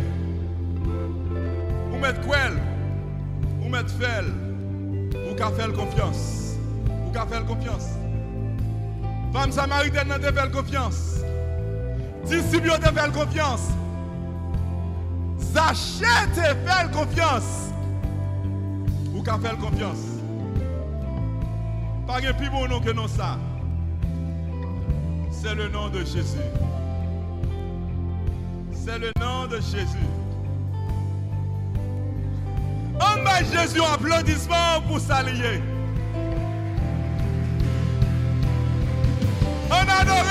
Vous 1.91 1.97
mettre 1.97 2.21
quoi 2.21 2.37
mettre 3.71 3.91
fel. 3.91 4.25
Vous 5.27 5.35
qu'à 5.35 5.49
faire 5.49 5.71
confiance. 5.73 6.55
Vous 7.05 7.11
qu'à 7.11 7.25
faire 7.25 7.45
confiance. 7.45 7.87
Femme 9.33 9.51
samaritaine 9.51 10.09
n'a 10.09 10.19
pas 10.19 10.31
fait 10.31 10.51
confiance. 10.51 11.21
Disciples 12.25 12.67
n'a 12.67 12.91
fait 12.91 13.11
confiance. 13.11 13.69
Zachète 15.39 16.35
fait 16.35 16.91
confiance. 16.91 17.71
Vous 19.13 19.23
qu'à 19.23 19.37
faire 19.39 19.57
confiance. 19.57 20.03
Pas 22.05 22.17
un 22.17 22.33
plus 22.33 22.49
bon 22.49 22.67
nom 22.67 22.81
que 22.81 22.91
non 22.91 23.07
ça. 23.07 23.37
C'est 25.31 25.55
le 25.55 25.69
nom 25.69 25.89
de 25.89 25.99
Jésus. 25.99 26.37
C'est 28.73 28.99
le 28.99 29.11
nom 29.19 29.47
de 29.47 29.55
Jésus. 29.55 30.20
Jésus 33.51 33.81
un 33.81 33.93
applaudissement 33.93 34.81
pour 34.87 34.99
s'allier. 34.99 35.61
On 39.69 40.01
adore 40.01 40.25